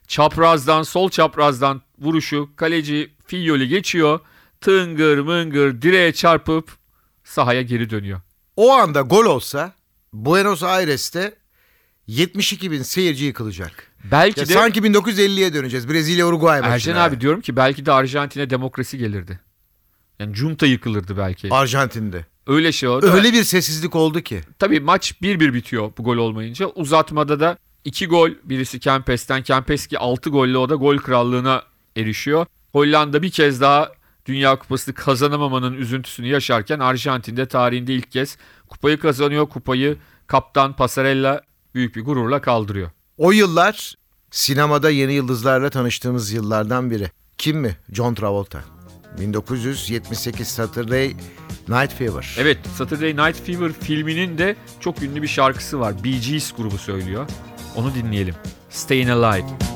çaprazdan, 0.07 0.83
sol 0.83 1.09
çaprazdan 1.09 1.81
vuruşu. 1.99 2.49
Kaleci 2.55 3.13
Fiyoli 3.27 3.67
geçiyor. 3.67 4.19
Tıngır 4.61 5.17
mıngır 5.19 5.81
direğe 5.81 6.13
çarpıp 6.13 6.69
sahaya 7.23 7.61
geri 7.61 7.89
dönüyor. 7.89 8.21
O 8.55 8.71
anda 8.71 9.01
gol 9.01 9.25
olsa 9.25 9.73
Buenos 10.13 10.63
Aires'te 10.63 11.35
72 12.07 12.71
bin 12.71 12.81
seyirci 12.81 13.25
yıkılacak. 13.25 13.91
Belki 14.11 14.39
Ya 14.39 14.47
de 14.47 14.53
sanki 14.53 14.79
1950'ye 14.79 15.53
döneceğiz. 15.53 15.89
Brezilya 15.89 16.27
Uruguay 16.27 16.59
maçına. 16.61 16.73
Ercan 16.75 16.95
abi 16.95 17.21
diyorum 17.21 17.41
ki 17.41 17.55
belki 17.55 17.85
de 17.85 17.91
Arjantin'e 17.91 18.49
demokrasi 18.49 18.97
gelirdi. 18.97 19.39
Yani 20.21 20.35
junta 20.35 20.65
yıkılırdı 20.65 21.17
belki. 21.17 21.47
Arjantin'de. 21.51 22.25
Öyle 22.47 22.71
şey 22.71 22.89
oldu. 22.89 23.05
Öyle 23.05 23.33
bir 23.33 23.43
sessizlik 23.43 23.95
oldu 23.95 24.21
ki. 24.21 24.41
Tabii 24.59 24.79
maç 24.79 25.13
1-1 25.21 25.53
bitiyor 25.53 25.91
bu 25.97 26.03
gol 26.03 26.17
olmayınca. 26.17 26.65
Uzatmada 26.65 27.39
da 27.39 27.57
2 27.85 28.07
gol 28.07 28.29
birisi 28.43 28.79
Kempes'ten. 28.79 29.43
Kempes 29.43 29.87
ki 29.87 29.99
6 29.99 30.29
golle 30.29 30.57
o 30.57 30.69
da 30.69 30.75
gol 30.75 30.97
krallığına 30.97 31.63
erişiyor. 31.97 32.45
Hollanda 32.71 33.21
bir 33.21 33.31
kez 33.31 33.61
daha 33.61 33.91
Dünya 34.25 34.59
Kupası'nı 34.59 34.95
kazanamamanın 34.95 35.73
üzüntüsünü 35.73 36.27
yaşarken 36.27 36.79
Arjantin'de 36.79 37.45
tarihinde 37.45 37.93
ilk 37.93 38.11
kez 38.11 38.37
kupayı 38.69 38.99
kazanıyor. 38.99 39.49
Kupayı 39.49 39.97
kaptan 40.27 40.75
Passarella 40.75 41.41
büyük 41.75 41.95
bir 41.95 42.05
gururla 42.05 42.41
kaldırıyor. 42.41 42.89
O 43.17 43.31
yıllar 43.31 43.95
sinemada 44.31 44.89
yeni 44.89 45.13
yıldızlarla 45.13 45.69
tanıştığımız 45.69 46.31
yıllardan 46.31 46.91
biri. 46.91 47.11
Kim 47.37 47.57
mi? 47.57 47.77
John 47.91 48.13
Travolta. 48.13 48.63
1978 49.19 50.47
Saturday 50.47 51.07
Night 51.67 51.93
Fever. 51.93 52.35
Evet 52.37 52.57
Saturday 52.77 53.27
Night 53.27 53.45
Fever 53.45 53.71
filminin 53.71 54.37
de 54.37 54.55
çok 54.79 55.03
ünlü 55.03 55.21
bir 55.21 55.27
şarkısı 55.27 55.79
var. 55.79 56.03
Bee 56.03 56.17
Gees 56.29 56.51
grubu 56.51 56.77
söylüyor. 56.77 57.25
Onu 57.75 57.95
dinleyelim. 57.95 58.35
Staying 58.69 59.09
Alive. 59.09 59.70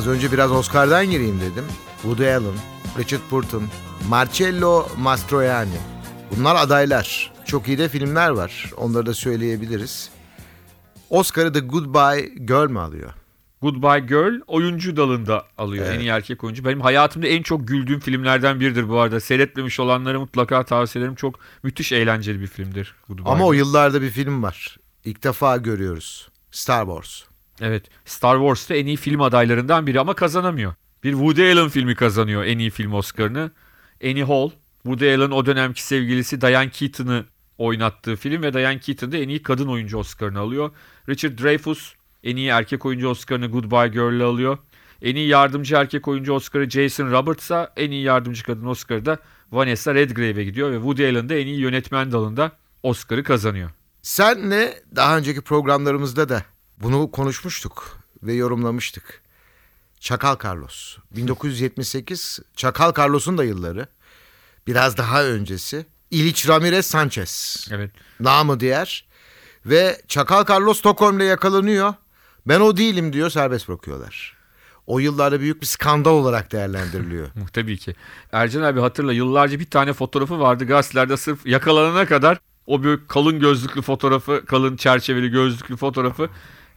Az 0.00 0.06
önce 0.06 0.32
biraz 0.32 0.52
Oscar'dan 0.52 1.10
gireyim 1.10 1.40
dedim. 1.40 1.64
Woody 2.02 2.34
Allen, 2.34 2.54
Richard 2.98 3.20
Burton, 3.30 3.62
Marcello 4.08 4.88
Mastroianni. 4.98 5.76
Bunlar 6.36 6.56
adaylar. 6.56 7.32
Çok 7.44 7.68
iyi 7.68 7.78
de 7.78 7.88
filmler 7.88 8.30
var. 8.30 8.70
Onları 8.76 9.06
da 9.06 9.14
söyleyebiliriz. 9.14 10.10
Oscar'ı 11.10 11.52
The 11.52 11.60
Goodbye 11.60 12.28
Girl 12.46 12.70
mü 12.70 12.78
alıyor? 12.78 13.12
Goodbye 13.62 14.00
Girl 14.00 14.40
oyuncu 14.46 14.96
dalında 14.96 15.44
alıyor 15.58 15.84
Evet. 15.86 15.96
en 15.96 16.00
iyi 16.00 16.08
erkek 16.08 16.44
oyuncu. 16.44 16.64
Benim 16.64 16.80
hayatımda 16.80 17.26
en 17.26 17.42
çok 17.42 17.68
güldüğüm 17.68 18.00
filmlerden 18.00 18.60
biridir 18.60 18.88
bu 18.88 18.98
arada. 19.00 19.20
Seyretmemiş 19.20 19.80
olanlara 19.80 20.20
mutlaka 20.20 20.64
tavsiye 20.64 21.02
ederim. 21.02 21.14
Çok 21.14 21.38
müthiş 21.62 21.92
eğlenceli 21.92 22.40
bir 22.40 22.46
filmdir 22.46 22.94
Goodbye 23.08 23.26
Ama 23.26 23.46
o 23.46 23.52
Girl. 23.52 23.58
yıllarda 23.58 24.02
bir 24.02 24.10
film 24.10 24.42
var. 24.42 24.76
İlk 25.04 25.24
defa 25.24 25.56
görüyoruz. 25.56 26.28
Star 26.50 26.86
Wars. 26.86 27.29
Evet. 27.60 27.84
Star 28.04 28.36
Wars'ta 28.36 28.74
en 28.74 28.86
iyi 28.86 28.96
film 28.96 29.20
adaylarından 29.20 29.86
biri 29.86 30.00
ama 30.00 30.14
kazanamıyor. 30.14 30.74
Bir 31.04 31.12
Woody 31.12 31.52
Allen 31.52 31.68
filmi 31.68 31.94
kazanıyor 31.94 32.44
en 32.44 32.58
iyi 32.58 32.70
film 32.70 32.92
Oscar'ını. 32.92 33.50
Annie 34.04 34.24
Hall, 34.24 34.50
Woody 34.82 35.14
Allen 35.14 35.30
o 35.30 35.46
dönemki 35.46 35.82
sevgilisi 35.82 36.40
Diane 36.40 36.70
Keaton'ı 36.70 37.24
oynattığı 37.58 38.16
film 38.16 38.42
ve 38.42 38.52
Diane 38.52 38.78
Keaton 38.78 39.12
da 39.12 39.16
en 39.16 39.28
iyi 39.28 39.42
kadın 39.42 39.68
oyuncu 39.68 39.98
Oscar'ını 39.98 40.38
alıyor. 40.38 40.70
Richard 41.08 41.38
Dreyfuss 41.38 41.94
en 42.24 42.36
iyi 42.36 42.48
erkek 42.48 42.86
oyuncu 42.86 43.08
Oscar'ını 43.08 43.46
Goodbye 43.46 43.88
Girl'le 43.88 44.24
alıyor. 44.24 44.58
En 45.02 45.16
iyi 45.16 45.28
yardımcı 45.28 45.76
erkek 45.76 46.08
oyuncu 46.08 46.32
Oscar'ı 46.32 46.70
Jason 46.70 47.10
Roberts'a, 47.10 47.72
en 47.76 47.90
iyi 47.90 48.02
yardımcı 48.02 48.44
kadın 48.44 48.66
Oscar'ı 48.66 49.06
da 49.06 49.18
Vanessa 49.52 49.94
Redgrave'e 49.94 50.44
gidiyor 50.44 50.70
ve 50.70 50.76
Woody 50.76 51.08
Allen 51.08 51.28
da 51.28 51.34
en 51.34 51.46
iyi 51.46 51.60
yönetmen 51.60 52.12
dalında 52.12 52.52
Oscar'ı 52.82 53.24
kazanıyor. 53.24 53.70
Senle 54.02 54.82
daha 54.96 55.18
önceki 55.18 55.40
programlarımızda 55.40 56.28
da 56.28 56.44
bunu 56.82 57.10
konuşmuştuk 57.10 57.98
ve 58.22 58.32
yorumlamıştık. 58.32 59.22
Çakal 60.00 60.36
Carlos. 60.44 60.96
1978 61.10 62.40
Çakal 62.56 62.92
Carlos'un 62.98 63.38
da 63.38 63.44
yılları. 63.44 63.86
Biraz 64.66 64.96
daha 64.96 65.24
öncesi. 65.24 65.86
İliç 66.10 66.48
Ramirez 66.48 66.86
Sanchez. 66.86 67.66
Evet. 67.70 67.90
Namı 68.20 68.60
diğer. 68.60 69.04
Ve 69.66 70.02
Çakal 70.08 70.44
Carlos 70.50 70.78
Stockholm'da 70.78 71.24
yakalanıyor. 71.24 71.94
Ben 72.46 72.60
o 72.60 72.76
değilim 72.76 73.12
diyor 73.12 73.30
serbest 73.30 73.68
bırakıyorlar. 73.68 74.36
O 74.86 74.98
yıllarda 74.98 75.40
büyük 75.40 75.60
bir 75.60 75.66
skandal 75.66 76.10
olarak 76.10 76.52
değerlendiriliyor. 76.52 77.28
Tabii 77.52 77.78
ki. 77.78 77.94
Ercan 78.32 78.62
abi 78.62 78.80
hatırla 78.80 79.12
yıllarca 79.12 79.60
bir 79.60 79.70
tane 79.70 79.92
fotoğrafı 79.92 80.40
vardı 80.40 80.64
gazetelerde 80.64 81.16
sırf 81.16 81.46
yakalanana 81.46 82.06
kadar 82.06 82.38
o 82.66 82.84
bir 82.84 83.00
kalın 83.08 83.40
gözlüklü 83.40 83.82
fotoğrafı, 83.82 84.44
kalın 84.46 84.76
çerçeveli 84.76 85.28
gözlüklü 85.30 85.76
fotoğrafı 85.76 86.28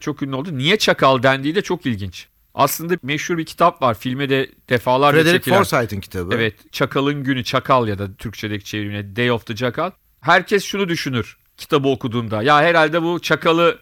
çok 0.04 0.22
ünlü 0.22 0.36
oldu. 0.36 0.58
Niye 0.58 0.78
çakal 0.78 1.24
dendiği 1.24 1.56
de 1.56 1.62
çok 1.62 1.86
ilginç. 1.86 2.28
Aslında 2.54 2.98
meşhur 3.04 3.38
bir 3.38 3.46
kitap 3.46 3.82
var. 3.82 3.94
Filme 3.94 4.30
de 4.30 4.50
defalarca 4.70 5.18
Frederick 5.18 5.40
çekilen. 5.40 5.58
Forsyth'in 5.58 6.00
kitabı. 6.00 6.36
Evet. 6.36 6.72
Çakalın 6.72 7.24
Günü 7.24 7.44
Çakal 7.44 7.88
ya 7.88 8.00
da 8.00 8.16
Türkçedeki 8.16 8.66
çevirine 8.66 9.16
Day 9.16 9.32
of 9.32 9.46
the 9.46 9.56
Çakal. 9.56 9.92
Herkes 10.22 10.64
şunu 10.64 10.90
düşünür 10.90 11.38
kitabı 11.58 11.88
okuduğunda. 11.88 12.44
Ya 12.44 12.62
herhalde 12.62 13.04
bu 13.04 13.20
çakalı 13.20 13.80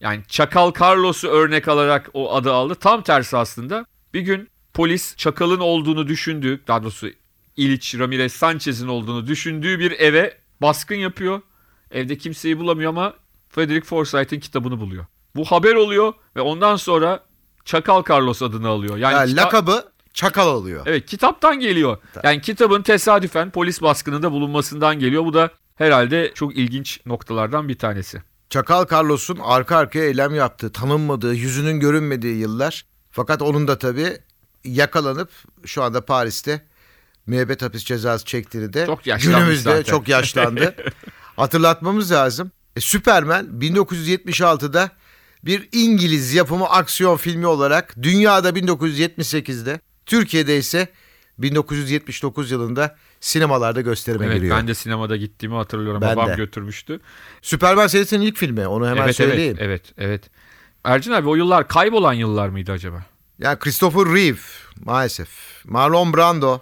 yani 0.00 0.22
Çakal 0.28 0.72
Carlos'u 0.80 1.28
örnek 1.28 1.68
alarak 1.68 2.10
o 2.14 2.34
adı 2.34 2.52
aldı. 2.52 2.74
Tam 2.74 3.02
tersi 3.02 3.36
aslında. 3.36 3.86
Bir 4.14 4.20
gün 4.20 4.48
polis 4.74 5.16
Çakal'ın 5.16 5.60
olduğunu 5.60 6.08
düşündüğü, 6.08 6.60
daha 6.68 6.82
doğrusu 6.82 7.10
İliç 7.56 7.94
Ramirez 7.98 8.32
Sanchez'in 8.32 8.88
olduğunu 8.88 9.26
düşündüğü 9.26 9.78
bir 9.78 9.90
eve 9.90 10.36
baskın 10.62 10.94
yapıyor. 10.94 11.42
Evde 11.90 12.18
kimseyi 12.18 12.58
bulamıyor 12.58 12.90
ama 12.90 13.14
Frederick 13.48 13.86
Forsyth'in 13.86 14.40
kitabını 14.40 14.80
buluyor. 14.80 15.06
Bu 15.38 15.44
haber 15.44 15.74
oluyor 15.74 16.12
ve 16.36 16.40
ondan 16.40 16.76
sonra 16.76 17.20
Çakal 17.64 18.02
Carlos 18.10 18.42
adını 18.42 18.68
alıyor. 18.68 18.96
Yani 18.96 19.14
Ya, 19.14 19.24
kita- 19.26 19.36
lakabı 19.36 19.84
Çakal 20.14 20.48
oluyor. 20.48 20.82
Evet 20.86 21.06
kitaptan 21.06 21.60
geliyor. 21.60 21.98
Yani 22.24 22.40
kitabın 22.40 22.82
tesadüfen 22.82 23.50
polis 23.50 23.82
baskınında 23.82 24.32
bulunmasından 24.32 24.98
geliyor. 24.98 25.24
Bu 25.24 25.34
da 25.34 25.50
herhalde 25.76 26.32
çok 26.34 26.56
ilginç 26.56 27.00
noktalardan 27.06 27.68
bir 27.68 27.78
tanesi. 27.78 28.22
Çakal 28.50 28.86
Carlos'un 28.92 29.38
arka 29.42 29.76
arkaya 29.76 30.04
eylem 30.04 30.34
yaptığı, 30.34 30.72
tanınmadığı, 30.72 31.34
yüzünün 31.34 31.80
görünmediği 31.80 32.36
yıllar. 32.36 32.86
Fakat 33.10 33.42
onun 33.42 33.68
da 33.68 33.78
tabii 33.78 34.18
yakalanıp 34.64 35.30
şu 35.64 35.82
anda 35.82 36.04
Paris'te 36.04 36.62
müebbet 37.26 37.62
hapis 37.62 37.84
cezası 37.84 38.24
çektiğini 38.24 38.72
de 38.72 38.86
Çok 38.86 39.04
günümüzde 39.04 39.70
zaten. 39.70 39.82
çok 39.82 40.08
yaşlandı. 40.08 40.74
Hatırlatmamız 41.36 42.12
lazım. 42.12 42.50
E, 42.76 42.80
Superman 42.80 43.46
1976'da 43.46 44.90
bir 45.44 45.68
İngiliz 45.72 46.34
yapımı 46.34 46.66
aksiyon 46.68 47.16
filmi 47.16 47.46
olarak 47.46 47.94
dünyada 48.02 48.50
1978'de, 48.50 49.80
Türkiye'de 50.06 50.58
ise 50.58 50.88
1979 51.38 52.50
yılında 52.50 52.96
sinemalarda 53.20 53.80
gösterime 53.80 54.26
Evet 54.26 54.36
giriyor. 54.36 54.56
ben 54.56 54.68
de 54.68 54.74
sinemada 54.74 55.16
gittiğimi 55.16 55.54
hatırlıyorum. 55.56 56.00
Ben 56.00 56.16
Babam 56.16 56.28
de. 56.30 56.34
götürmüştü. 56.34 57.00
Superman 57.42 57.86
serisinin 57.86 58.26
ilk 58.26 58.36
filmi 58.36 58.66
onu 58.66 58.88
hemen 58.88 59.02
evet, 59.04 59.16
söyleyeyim. 59.16 59.56
evet 59.60 59.82
evet 59.96 60.08
evet. 60.08 60.30
Ercan 60.84 61.12
abi 61.12 61.28
o 61.28 61.34
yıllar 61.34 61.68
kaybolan 61.68 62.12
yıllar 62.12 62.48
mıydı 62.48 62.72
acaba? 62.72 63.04
Yani 63.38 63.58
Christopher 63.58 64.14
Reeve 64.14 64.38
maalesef. 64.84 65.28
Marlon 65.64 66.14
Brando 66.14 66.60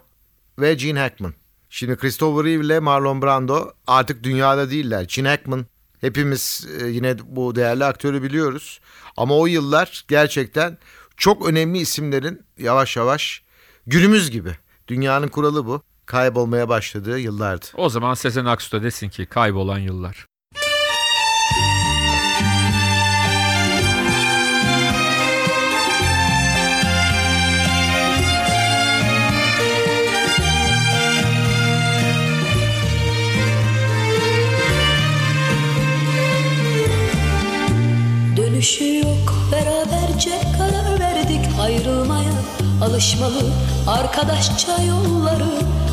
ve 0.59 0.75
Gene 0.75 0.99
Hackman. 0.99 1.35
Şimdi 1.71 1.97
Christopher 1.97 2.45
Reeve 2.45 2.65
ile 2.65 2.81
Marlon 2.81 3.23
Brando 3.23 3.73
artık 3.87 4.25
dünyada 4.25 4.71
değiller. 4.71 5.07
Gene 5.17 5.29
Hackman 5.29 5.67
hepimiz 6.01 6.67
e, 6.81 6.87
yine 6.87 7.17
bu 7.25 7.55
değerli 7.55 7.85
aktörü 7.85 8.23
biliyoruz. 8.23 8.81
Ama 9.17 9.37
o 9.37 9.47
yıllar 9.47 10.05
gerçekten 10.09 10.79
çok 11.17 11.49
önemli 11.49 11.79
isimlerin 11.79 12.43
yavaş 12.59 12.97
yavaş 12.97 13.43
günümüz 13.87 14.31
gibi. 14.31 14.57
Dünyanın 14.89 15.29
kuralı 15.29 15.67
bu. 15.67 15.83
Kaybolmaya 16.07 16.69
başladığı 16.69 17.19
yıllardı. 17.19 17.67
O 17.75 17.89
zaman 17.89 18.15
Sezen 18.15 18.45
Aksu 18.45 18.73
da 18.73 18.83
desin 18.83 19.09
ki 19.09 19.27
kaybolan 19.27 19.79
yıllar. 19.79 20.27
Dönüşü 38.66 38.96
yok. 38.96 39.35
Beraberce 39.52 40.31
karar 40.59 41.00
verdik 41.00 41.44
ayrılmaya. 41.61 42.33
Alışmalı 42.83 43.52
arkadaşça 43.87 44.83
yolları 44.83 45.50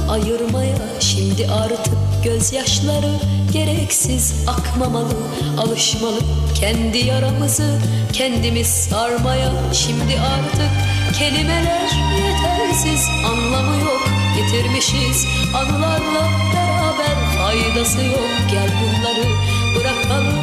ayırmaya. 0.09 0.77
Şimdi 0.99 1.47
artık 1.47 1.93
gözyaşları 2.23 3.11
gereksiz 3.51 4.45
akmamalı. 4.47 5.13
Alışmalı 5.57 6.19
kendi 6.55 6.97
yaramızı 6.97 7.79
kendimiz 8.13 8.67
sarmaya. 8.67 9.51
Şimdi 9.73 10.19
artık 10.19 10.71
kelimeler 11.19 11.89
yetersiz 12.17 13.07
anlamı 13.25 13.81
yok. 13.85 14.03
Yitirmişiz 14.37 15.25
anılarla 15.55 16.29
beraber 16.53 17.37
faydası 17.37 18.03
yok. 18.03 18.29
Gel 18.51 18.69
bunları 18.81 19.27
bırakalım 19.75 20.42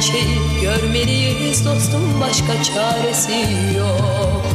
Gerçeği 0.00 0.38
görmeliyiz 0.62 1.64
dostum 1.64 2.20
başka 2.20 2.62
çaresi 2.62 3.32
yok. 3.78 4.46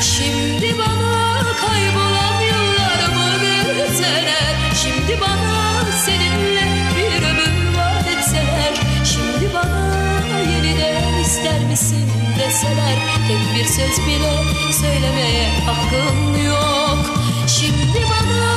Şimdi 0.00 0.78
bana 0.78 1.42
kaybolan 1.60 2.40
yıllarımı 2.40 3.42
verseler 3.78 4.54
Şimdi 4.82 5.20
bana 5.20 5.84
seninle 6.04 6.66
bir 6.96 7.22
ömür 7.28 7.78
vaat 7.78 8.06
etseler? 8.08 8.74
Şimdi 9.04 9.54
bana 9.54 10.38
yeniden 10.38 11.20
ister 11.20 11.60
misin 11.70 12.10
deseler? 12.38 12.96
Tek 13.28 13.56
bir 13.56 13.64
söz 13.64 14.06
bile 14.06 14.32
söylemeye 14.80 15.48
hakkım 15.66 16.46
yok. 16.46 17.20
Şimdi 17.46 18.06
bana 18.10 18.49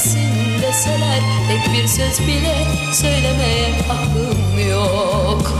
misin 0.00 0.62
deseler 0.62 1.20
Tek 1.48 1.74
bir 1.74 1.86
söz 1.86 2.20
bile 2.26 2.66
söylemeye 2.92 3.68
hakkım 3.88 4.68
yok. 4.70 5.52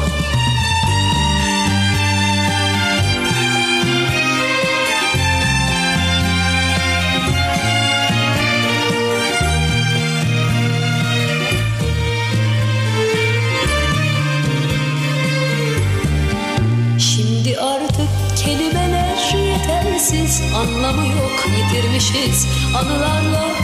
Şimdi 16.99 17.61
artık 17.61 18.09
kelimeler 18.45 19.35
yetersiz 19.35 20.43
anlamı 20.57 21.07
yok 21.07 21.47
yitirmişiz 21.59 22.47
Anılarla 22.77 23.60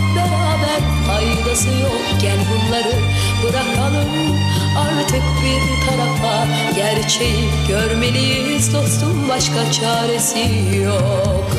faydası 1.67 1.83
yok 1.83 2.21
Gel 2.21 2.39
bunları 2.51 2.93
bırakalım? 3.43 4.37
Artık 4.79 5.23
bir 5.43 5.87
tarafa 5.87 6.47
Gerçeği 6.77 7.51
görmeliyiz. 7.69 8.75
Dostum 8.75 9.29
başka 9.29 9.73
çaresi 9.73 10.39
yok. 10.85 11.51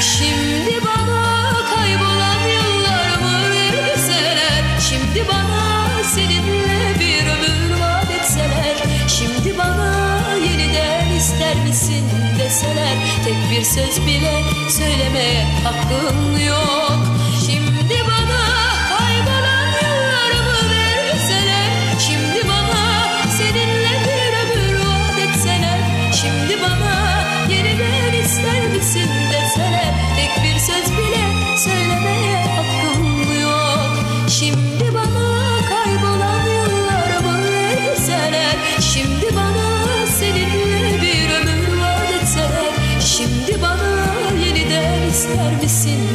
Şimdi 0.00 0.80
bana 0.84 1.52
kaybolan 1.74 2.40
yıllarımı 2.48 3.50
verseler 3.72 4.80
Şimdi 4.90 5.28
bana 5.28 6.04
seninle 6.04 7.00
bir 7.00 7.26
ömür 7.26 7.80
vaat 7.80 8.10
etseler? 8.10 8.76
Şimdi 9.08 9.58
bana 9.58 10.20
yeniden 10.36 11.16
ister 11.16 11.56
misin 11.56 12.04
deseler? 12.38 12.96
Tek 13.24 13.50
bir 13.50 13.64
söz 13.64 14.06
bile 14.06 14.42
söylemeye 14.70 15.46
hakkım 15.64 16.46
yok 16.46 17.09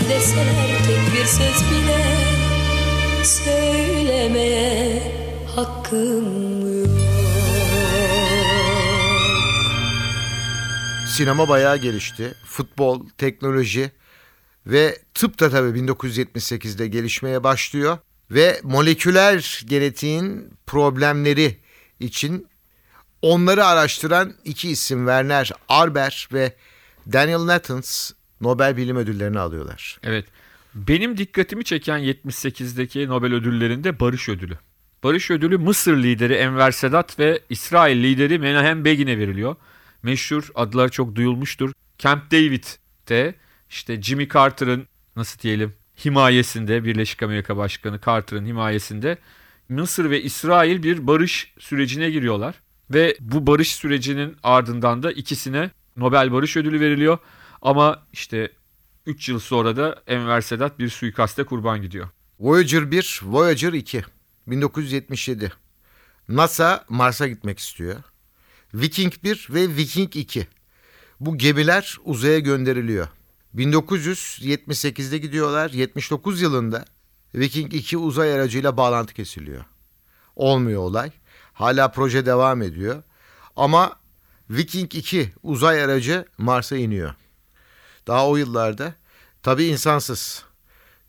deseler 0.09 0.77
Tek 0.87 1.13
bir 1.13 1.25
söz 1.25 1.71
bile 1.71 2.03
söylemeye 3.23 5.01
hakkım 5.55 6.79
yok 6.79 6.89
Sinema 11.07 11.49
bayağı 11.49 11.77
gelişti. 11.77 12.33
Futbol, 12.45 13.09
teknoloji 13.17 13.91
ve 14.65 14.97
tıp 15.13 15.39
da 15.39 15.49
tabii 15.49 15.79
1978'de 15.79 16.87
gelişmeye 16.87 17.43
başlıyor. 17.43 17.97
Ve 18.31 18.59
moleküler 18.63 19.63
genetiğin 19.65 20.53
problemleri 20.65 21.59
için 21.99 22.47
onları 23.21 23.65
araştıran 23.65 24.33
iki 24.45 24.69
isim 24.69 24.99
Werner 24.99 25.51
Arber 25.69 26.29
ve 26.33 26.53
Daniel 27.13 27.45
Nathans 27.45 28.11
Nobel 28.45 28.77
Bilim 28.77 28.97
Ödülleri'ni 28.97 29.39
alıyorlar. 29.39 29.99
Evet. 30.03 30.25
Benim 30.75 31.17
dikkatimi 31.17 31.63
çeken 31.63 31.99
78'deki 31.99 33.07
Nobel 33.07 33.33
ödüllerinde 33.33 33.99
Barış 33.99 34.29
Ödülü. 34.29 34.57
Barış 35.03 35.31
Ödülü 35.31 35.57
Mısır 35.57 35.97
lideri 35.97 36.33
Enver 36.33 36.71
Sedat 36.71 37.19
ve 37.19 37.39
İsrail 37.49 38.03
lideri 38.03 38.39
Menahem 38.39 38.85
Begin'e 38.85 39.17
veriliyor. 39.17 39.55
Meşhur 40.03 40.49
adlar 40.55 40.89
çok 40.89 41.15
duyulmuştur. 41.15 41.71
Camp 41.97 42.31
David'de 42.31 43.35
işte 43.69 44.01
Jimmy 44.01 44.29
Carter'ın 44.29 44.87
nasıl 45.15 45.39
diyelim 45.39 45.73
himayesinde 46.05 46.83
Birleşik 46.83 47.23
Amerika 47.23 47.57
Başkanı 47.57 47.99
Carter'ın 48.05 48.45
himayesinde 48.45 49.17
Mısır 49.69 50.09
ve 50.09 50.21
İsrail 50.21 50.83
bir 50.83 51.07
barış 51.07 51.53
sürecine 51.59 52.09
giriyorlar. 52.09 52.55
Ve 52.89 53.17
bu 53.19 53.47
barış 53.47 53.75
sürecinin 53.75 54.37
ardından 54.43 55.03
da 55.03 55.11
ikisine 55.11 55.71
Nobel 55.97 56.31
Barış 56.31 56.57
Ödülü 56.57 56.79
veriliyor. 56.79 57.17
Ama 57.65 58.03
işte 58.13 58.51
3 59.05 59.29
yıl 59.29 59.39
sonra 59.39 59.77
da 59.77 60.03
Enver 60.07 60.41
Sedat 60.41 60.79
bir 60.79 60.89
suikaste 60.89 61.43
kurban 61.43 61.81
gidiyor. 61.81 62.09
Voyager 62.39 62.91
1, 62.91 63.21
Voyager 63.23 63.73
2. 63.73 64.03
1977. 64.47 65.51
NASA 66.29 66.85
Mars'a 66.89 67.27
gitmek 67.27 67.59
istiyor. 67.59 67.95
Viking 68.73 69.13
1 69.23 69.47
ve 69.49 69.75
Viking 69.75 70.15
2. 70.15 70.47
Bu 71.19 71.37
gemiler 71.37 71.97
uzaya 72.03 72.39
gönderiliyor. 72.39 73.07
1978'de 73.55 75.17
gidiyorlar. 75.17 75.69
79 75.69 76.41
yılında 76.41 76.85
Viking 77.35 77.73
2 77.73 77.97
uzay 77.97 78.33
aracıyla 78.33 78.77
bağlantı 78.77 79.13
kesiliyor. 79.13 79.65
Olmuyor 80.35 80.81
olay. 80.81 81.11
Hala 81.53 81.91
proje 81.91 82.25
devam 82.25 82.61
ediyor. 82.61 83.03
Ama 83.55 83.99
Viking 84.49 84.95
2 84.95 85.33
uzay 85.43 85.83
aracı 85.83 86.25
Mars'a 86.37 86.75
iniyor. 86.75 87.15
Daha 88.07 88.27
o 88.29 88.35
yıllarda 88.35 88.93
tabii 89.43 89.63
insansız. 89.65 90.43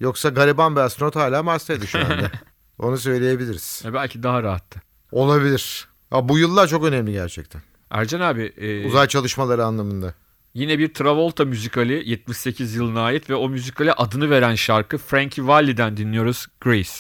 Yoksa 0.01 0.29
gariban 0.29 0.77
bir 0.77 0.81
astronot 0.81 1.17
hala 1.17 1.43
Mars'taydı 1.43 1.87
şu 1.87 1.99
anda. 1.99 2.31
Onu 2.79 2.99
söyleyebiliriz. 2.99 3.83
E 3.85 3.93
belki 3.95 4.23
daha 4.23 4.43
rahattı. 4.43 4.83
Olabilir. 5.13 5.89
Ya 6.13 6.29
bu 6.29 6.39
yıllar 6.39 6.67
çok 6.67 6.85
önemli 6.85 7.13
gerçekten. 7.13 7.63
Ercan 7.91 8.21
abi 8.21 8.43
e, 8.57 8.87
Uzay 8.87 9.07
çalışmaları 9.09 9.65
anlamında. 9.65 10.15
yine 10.55 10.79
bir 10.79 10.95
Travolta 10.95 11.45
müzikali 11.45 12.03
78 12.11 12.75
yılına 12.75 13.03
ait 13.03 13.31
ve 13.31 13.35
o 13.35 13.49
müzikale 13.49 13.93
adını 13.93 14.31
veren 14.31 14.55
şarkı 14.55 14.99
Frankie 14.99 15.47
Valli'den 15.47 15.97
dinliyoruz 15.97 16.47
Grace. 16.61 16.91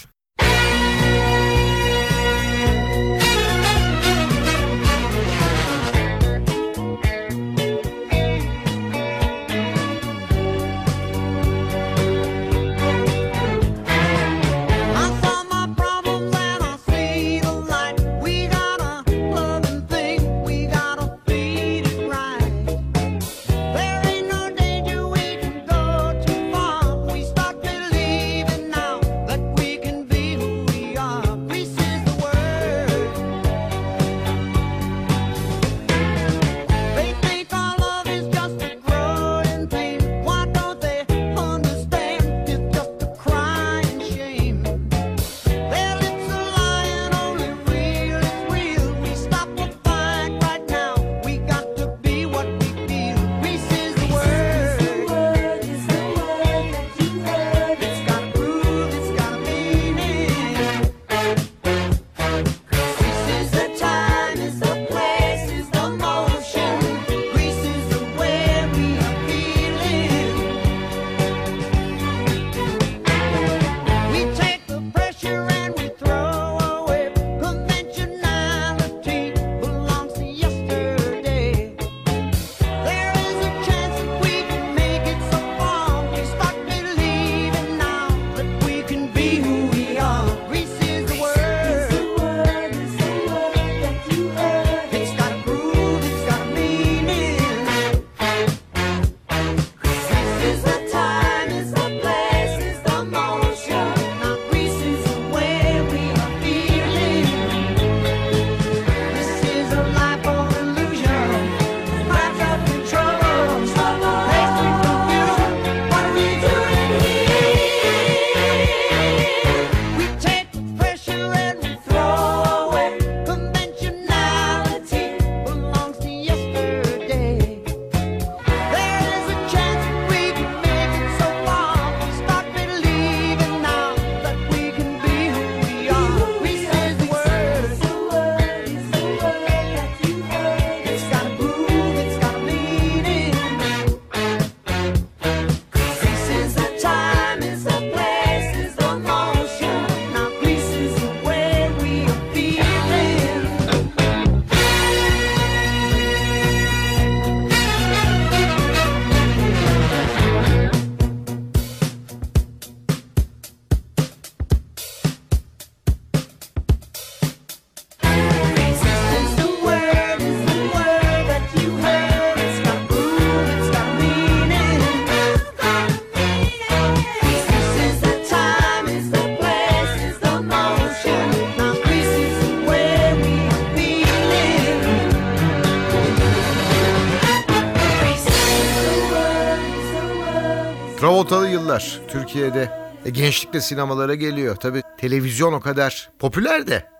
Yıllar 191.56 192.00
Türkiye'de 192.08 192.70
e, 193.04 193.10
gençlikle 193.10 193.60
sinemalara 193.60 194.14
geliyor. 194.14 194.56
Tabi 194.56 194.82
televizyon 194.98 195.52
o 195.52 195.60
kadar 195.60 196.10
popüler 196.18 196.66
de. 196.66 196.90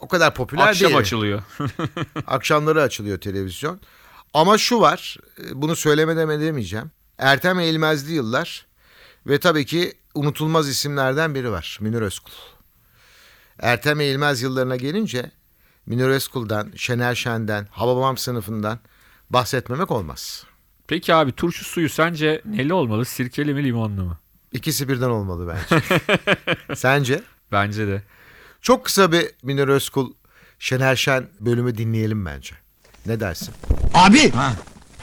O 0.00 0.08
kadar 0.08 0.34
popüler 0.34 0.68
Akşam 0.68 0.88
değil. 0.88 0.98
açılıyor. 0.98 1.42
Akşamları 2.26 2.82
açılıyor 2.82 3.18
televizyon. 3.18 3.80
Ama 4.34 4.58
şu 4.58 4.80
var, 4.80 5.16
e, 5.38 5.62
bunu 5.62 5.76
söylemeden 5.76 6.28
edemeyeceğim. 6.28 6.90
Ertem 7.18 7.58
Eğilmezli 7.58 8.12
yıllar 8.12 8.66
ve 9.26 9.40
tabii 9.40 9.66
ki 9.66 9.92
unutulmaz 10.14 10.68
isimlerden 10.68 11.34
biri 11.34 11.50
var. 11.50 11.78
Münir 11.80 12.02
Özkul. 12.02 12.32
Ertem 13.58 14.00
Eğilmez 14.00 14.42
yıllarına 14.42 14.76
gelince 14.76 15.30
Münir 15.86 16.08
Özkul'dan, 16.08 16.72
Şener 16.76 17.14
Şen'den, 17.14 17.68
Hababam 17.70 18.16
sınıfından 18.16 18.78
bahsetmemek 19.30 19.90
olmaz. 19.90 20.44
Peki 20.88 21.14
abi 21.14 21.32
turşu 21.32 21.64
suyu 21.64 21.88
sence 21.88 22.42
neli 22.44 22.72
olmalı? 22.74 23.04
Sirkeli 23.04 23.54
mi 23.54 23.64
limonlu 23.64 24.04
mu? 24.04 24.16
İkisi 24.52 24.88
birden 24.88 25.08
olmalı 25.08 25.54
bence. 25.54 25.84
Sence? 26.76 27.22
Bence 27.52 27.86
de. 27.86 28.02
Çok 28.62 28.84
kısa 28.84 29.12
bir 29.12 29.26
Münir 29.42 29.68
Özkul, 29.68 30.12
Şener 30.58 30.96
Şen 30.96 31.26
bölümü 31.40 31.78
dinleyelim 31.78 32.26
bence. 32.26 32.54
Ne 33.06 33.20
dersin? 33.20 33.54
Abi 33.94 34.32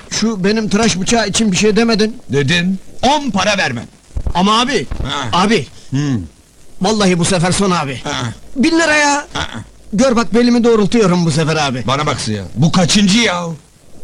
şu 0.10 0.44
benim 0.44 0.70
tıraş 0.70 1.00
bıçağı 1.00 1.28
için 1.28 1.52
bir 1.52 1.58
şey 1.58 1.76
demedin. 1.76 2.18
Dedim 2.30 2.80
10 3.02 3.32
para 3.32 3.58
vermem. 3.58 3.88
Ama 4.34 4.62
abi. 4.62 4.88
Ha. 5.04 5.44
Abi. 5.44 5.68
Vallahi 6.82 7.20
bu 7.20 7.26
sefer 7.26 7.52
son 7.52 7.72
abi. 7.72 8.02
Ha. 8.04 8.34
Bin 8.56 8.80
lira 8.80 8.96
ya. 8.96 9.28
Gör 9.94 10.16
bak 10.16 10.34
belimi 10.34 10.64
doğrultuyorum 10.64 11.26
bu 11.26 11.32
sefer 11.32 11.56
abi. 11.56 11.84
Bana 11.88 12.06
bak 12.06 12.28
ya. 12.28 12.44
Bu 12.56 12.72
kaçıncı 12.72 13.18
ya? 13.20 13.46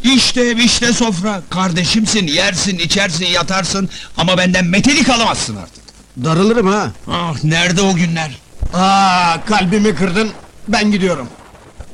İşte 0.04 0.42
ev 0.42 0.58
işte 0.58 0.94
sofra. 0.94 1.42
Kardeşimsin 1.50 2.28
yersin 2.28 2.78
içersin 2.78 3.26
yatarsın. 3.26 3.90
Ama 4.18 4.38
benden 4.38 4.66
metelik 4.66 5.10
alamazsın 5.10 5.56
artık. 5.56 5.84
Darılırım 6.24 6.68
ha. 6.68 6.92
Ah 7.12 7.44
nerede 7.44 7.82
o 7.82 7.96
günler? 7.96 8.38
Aa 8.74 9.46
kalbimi 9.46 9.96
kırdın. 9.96 10.32
Ben 10.68 10.92
gidiyorum. 10.92 11.28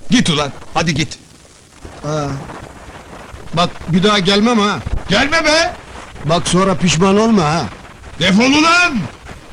Git 0.09 0.29
ulan 0.29 0.51
hadi 0.73 0.93
git. 0.95 1.17
Aa. 2.05 2.27
Bak 3.53 3.69
bir 3.93 4.03
daha 4.03 4.19
gelmem 4.19 4.59
ha. 4.59 4.79
Gelme 5.09 5.45
be. 5.45 5.73
Bak 6.25 6.47
sonra 6.47 6.75
pişman 6.77 7.17
olma 7.17 7.43
ha. 7.43 7.65
Defol 8.19 8.51
ulan. 8.51 8.99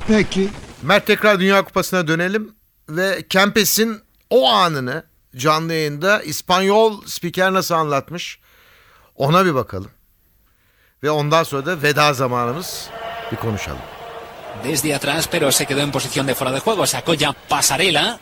Peki. 0.09 0.49
Mert 0.83 1.07
tekrar 1.07 1.41
Dünya 1.41 1.65
Kupası'na 1.65 2.09
dönelim 2.09 2.51
ve 2.89 3.23
Kempes'in 3.29 4.01
o 4.31 4.51
anını 4.51 5.05
canlı 5.37 5.73
yayında 5.73 6.23
İspanyol 6.23 7.07
spiker 7.07 7.53
nasıl 7.53 7.75
anlatmış 7.75 8.39
ona 9.17 9.45
bir 9.45 9.55
bakalım. 9.55 9.91
Ve 11.03 11.11
ondan 11.11 11.43
sonra 11.43 11.67
da 11.67 11.83
veda 11.83 12.13
zamanımız 12.13 12.89
bir 13.33 13.37
konuşalım. 13.37 13.83
desde 14.65 14.95
atrás, 14.95 15.29
pero 15.29 15.51
se 15.53 15.67
quedó 15.67 15.81
en 15.81 15.91
posición 15.91 16.27
de 16.27 16.35
fuera 16.35 16.53
de 16.53 16.61
juego. 16.61 16.87
Sacó 16.87 17.15
ya 17.15 17.33
Pasarela. 17.49 18.19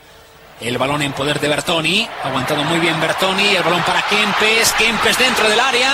El 0.61 0.77
balón 0.77 1.01
en 1.01 1.13
poder 1.13 1.39
de 1.39 1.47
Bertoni. 1.47 2.07
Aguantado 2.21 2.63
muy 2.65 2.79
bien 2.79 2.99
Bertoni. 2.99 3.55
El 3.55 3.63
balón 3.63 3.81
para 3.83 4.01
Kempes. 4.01 4.73
Kempes 4.73 5.17
dentro 5.17 5.47
del 5.47 5.59
área. 5.59 5.89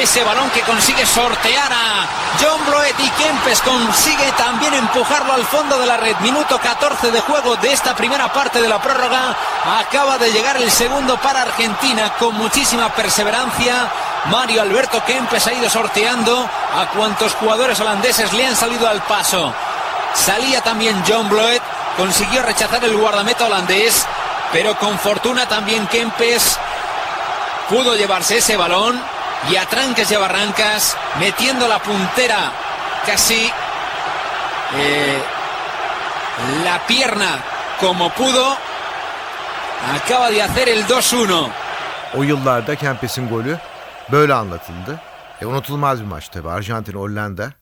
Ese 0.00 0.24
balón 0.24 0.48
que 0.50 0.62
consigue 0.62 1.04
sortear 1.04 1.70
a 1.70 2.06
John 2.40 2.64
Bloet 2.66 2.94
y 2.98 3.10
Kempes 3.10 3.60
consigue 3.60 4.32
también 4.38 4.72
empujarlo 4.72 5.34
al 5.34 5.44
fondo 5.44 5.78
de 5.78 5.86
la 5.86 5.98
red. 5.98 6.16
Minuto 6.20 6.58
14 6.58 7.10
de 7.10 7.20
juego 7.20 7.56
de 7.56 7.72
esta 7.72 7.94
primera 7.94 8.32
parte 8.32 8.62
de 8.62 8.68
la 8.68 8.80
prórroga. 8.80 9.36
Acaba 9.80 10.16
de 10.16 10.32
llegar 10.32 10.56
el 10.56 10.70
segundo 10.70 11.18
para 11.18 11.42
Argentina 11.42 12.14
con 12.18 12.34
muchísima 12.36 12.88
perseverancia. 12.94 13.90
Mario 14.30 14.62
Alberto 14.62 15.04
Kempes 15.04 15.46
ha 15.46 15.52
ido 15.52 15.68
sorteando 15.68 16.48
a 16.74 16.86
cuantos 16.86 17.34
jugadores 17.34 17.78
holandeses 17.80 18.32
le 18.32 18.46
han 18.46 18.56
salido 18.56 18.88
al 18.88 19.02
paso. 19.02 19.52
Salía 20.14 20.62
también 20.62 21.04
John 21.06 21.28
Bloet, 21.28 21.62
consiguió 21.96 22.42
rechazar 22.42 22.84
el 22.84 22.96
guardameta 22.96 23.46
holandés, 23.46 24.06
pero 24.52 24.76
con 24.78 24.98
fortuna 24.98 25.48
también 25.48 25.86
Kempes 25.86 26.58
pudo 27.68 27.96
llevarse 27.96 28.38
ese 28.38 28.56
balón 28.56 29.00
y 29.50 29.56
a 29.56 29.66
tranques 29.66 30.10
y 30.10 30.14
a 30.14 30.18
barrancas, 30.18 30.96
metiendo 31.18 31.68
la 31.68 31.78
puntera 31.78 32.52
casi 33.06 33.50
eh, 34.76 35.22
la 36.64 36.86
pierna 36.86 37.38
como 37.80 38.10
pudo, 38.10 38.56
acaba 39.94 40.30
de 40.30 40.42
hacer 40.42 40.68
el 40.68 40.86
2-1. 40.86 41.48
O 42.14 42.22
yıllarda 42.22 42.76
Kempes'in 42.76 43.28
golü 43.28 43.58
böyle 44.12 44.34
anlatıldı. 44.34 45.00
E, 45.40 45.46
unutulmaz 45.46 46.00
bir 46.00 46.06
maç 46.06 46.28
tabii. 46.28 46.48
Arjantin, 46.48 46.92
Hollanda. 46.92 47.52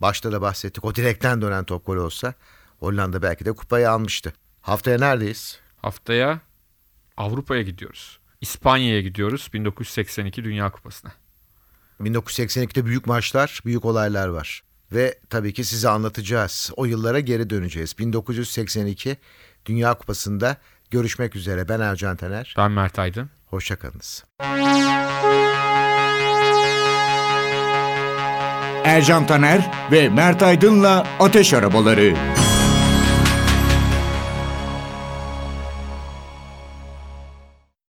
Başta 0.00 0.32
da 0.32 0.42
bahsettik. 0.42 0.84
O 0.84 0.94
direkten 0.94 1.42
dönen 1.42 1.64
top 1.64 1.86
gol 1.86 1.96
olsa 1.96 2.34
Hollanda 2.80 3.22
belki 3.22 3.44
de 3.44 3.52
kupayı 3.52 3.90
almıştı. 3.90 4.32
Haftaya 4.60 4.98
neredeyiz? 4.98 5.60
Haftaya 5.82 6.40
Avrupa'ya 7.16 7.62
gidiyoruz. 7.62 8.18
İspanya'ya 8.40 9.00
gidiyoruz 9.00 9.50
1982 9.52 10.44
Dünya 10.44 10.70
Kupası'na. 10.70 11.12
1982'de 12.00 12.84
büyük 12.86 13.06
maçlar, 13.06 13.60
büyük 13.64 13.84
olaylar 13.84 14.28
var. 14.28 14.62
Ve 14.92 15.18
tabii 15.30 15.52
ki 15.52 15.64
size 15.64 15.88
anlatacağız. 15.88 16.70
O 16.76 16.84
yıllara 16.84 17.20
geri 17.20 17.50
döneceğiz. 17.50 17.98
1982 17.98 19.16
Dünya 19.66 19.94
Kupası'nda 19.94 20.56
görüşmek 20.90 21.36
üzere. 21.36 21.68
Ben 21.68 21.80
Ercan 21.80 22.16
Taner. 22.16 22.54
Ben 22.58 22.70
Mert 22.70 22.98
Aydın. 22.98 23.30
Hoşçakalınız. 23.46 24.24
Ercan 28.84 29.26
Taner 29.26 29.70
ve 29.92 30.08
Mert 30.08 30.42
Aydın'la 30.42 31.06
Ateş 31.20 31.54
Arabaları. 31.54 32.16